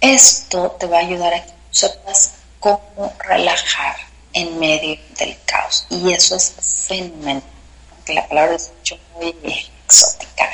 esto 0.00 0.76
te 0.78 0.86
va 0.86 0.98
a 0.98 1.00
ayudar 1.00 1.32
a 1.34 1.44
que 1.44 1.52
sepas 1.70 2.34
cómo 2.60 3.14
relajar 3.20 3.96
en 4.32 4.58
medio 4.58 4.98
del 5.18 5.36
caos. 5.46 5.86
Y 5.90 6.12
eso 6.12 6.36
es 6.36 6.54
fenomenal, 6.86 7.42
aunque 7.92 8.14
la 8.14 8.28
palabra 8.28 8.54
es 8.54 8.70
mucho 8.76 8.98
muy 9.14 9.34
exótica. 9.84 10.48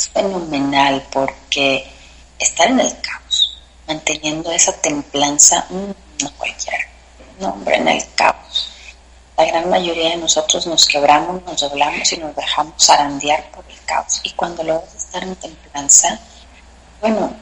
Es 0.00 0.08
fenomenal 0.08 1.06
porque 1.12 1.86
estar 2.38 2.70
en 2.70 2.80
el 2.80 3.00
caos, 3.02 3.60
manteniendo 3.86 4.50
esa 4.50 4.72
templanza, 4.72 5.66
mm, 5.68 6.22
no 6.22 6.32
cualquiera, 6.38 6.88
no 7.38 7.54
en 7.66 7.86
el 7.86 8.14
caos. 8.14 8.96
La 9.36 9.44
gran 9.44 9.68
mayoría 9.68 10.08
de 10.08 10.16
nosotros 10.16 10.66
nos 10.66 10.86
quebramos, 10.86 11.42
nos 11.42 11.60
doblamos 11.60 12.10
y 12.14 12.16
nos 12.16 12.34
dejamos 12.34 12.82
zarandear 12.82 13.50
por 13.50 13.62
el 13.68 13.78
caos. 13.84 14.22
Y 14.22 14.30
cuando 14.30 14.62
logras 14.62 14.94
estar 14.94 15.22
en 15.22 15.36
templanza, 15.36 16.18
bueno, 17.02 17.36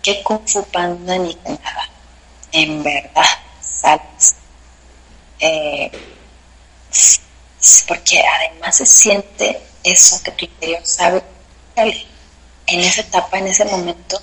qué 0.00 0.22
kung 0.22 0.48
fu 0.48 0.64
panda 0.64 1.18
ni 1.18 1.34
que 1.34 1.50
nada. 1.50 1.90
En 2.52 2.82
verdad, 2.82 3.26
sales 3.60 4.36
eh, 5.40 5.90
porque 7.86 8.22
además 8.22 8.76
se 8.76 8.86
siente 8.86 9.60
eso 9.84 10.22
que 10.22 10.30
tu 10.30 10.46
interior 10.46 10.80
sabe. 10.86 11.35
En 11.76 12.80
esa 12.80 13.02
etapa, 13.02 13.38
en 13.38 13.48
ese 13.48 13.66
momento, 13.66 14.18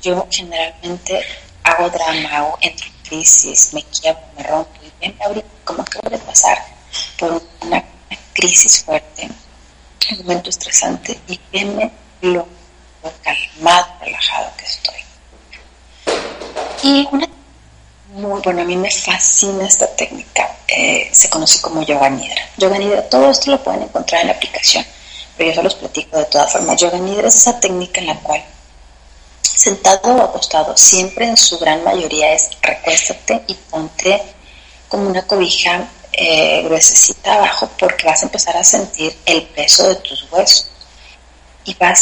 yo 0.00 0.28
generalmente 0.30 1.20
hago 1.64 1.90
drama, 1.90 2.28
hago, 2.36 2.58
entro 2.60 2.86
en 2.86 2.92
crisis, 3.08 3.74
me 3.74 3.82
quiebro, 3.82 4.22
me 4.36 4.44
rompo. 4.44 4.70
Y 4.80 4.92
bien, 5.00 5.16
ahorita 5.24 5.48
como 5.64 5.82
acabo 5.82 6.08
de 6.08 6.18
pasar 6.18 6.64
por 7.18 7.42
una 7.62 7.82
crisis 8.32 8.84
fuerte, 8.84 9.28
un 10.10 10.18
momento 10.18 10.50
estresante, 10.50 11.18
y 11.26 11.40
venme 11.52 11.90
lo, 12.20 12.46
lo 13.02 13.12
calmado, 13.22 13.86
relajado 14.00 14.52
que 14.56 14.64
estoy. 14.64 15.00
Y 16.84 17.08
una 17.10 17.26
muy 18.14 18.40
bueno, 18.40 18.62
a 18.62 18.64
mí 18.64 18.76
me 18.76 18.90
fascina 18.90 19.66
esta 19.66 19.88
técnica. 19.96 20.48
Eh, 20.68 21.10
se 21.12 21.28
conoce 21.28 21.60
como 21.60 21.82
yoga 21.82 22.08
nidra. 22.08 22.40
Yoga 22.56 22.78
nidra, 22.78 23.08
todo 23.08 23.30
esto 23.30 23.50
lo 23.50 23.62
pueden 23.62 23.82
encontrar 23.82 24.20
en 24.20 24.28
la 24.28 24.34
aplicación, 24.34 24.84
pero 25.36 25.50
yo 25.50 25.56
se 25.56 25.62
los 25.62 25.74
platico 25.74 26.18
de 26.18 26.24
todas 26.26 26.52
formas. 26.52 26.80
Yoga 26.80 26.98
nidra 26.98 27.28
es 27.28 27.36
esa 27.36 27.58
técnica 27.58 28.00
en 28.00 28.08
la 28.08 28.18
cual, 28.20 28.42
sentado 29.42 30.14
o 30.14 30.22
acostado, 30.22 30.76
siempre 30.76 31.26
en 31.26 31.36
su 31.36 31.58
gran 31.58 31.82
mayoría 31.84 32.32
es 32.32 32.50
recuéstate 32.60 33.42
y 33.46 33.54
ponte 33.54 34.22
como 34.88 35.08
una 35.08 35.26
cobija 35.26 35.88
eh, 36.12 36.62
gruesecita 36.64 37.34
abajo 37.34 37.70
porque 37.78 38.06
vas 38.06 38.22
a 38.22 38.26
empezar 38.26 38.56
a 38.56 38.64
sentir 38.64 39.16
el 39.24 39.44
peso 39.44 39.88
de 39.88 39.94
tus 39.96 40.30
huesos 40.30 40.66
y 41.64 41.74
vas 41.74 42.00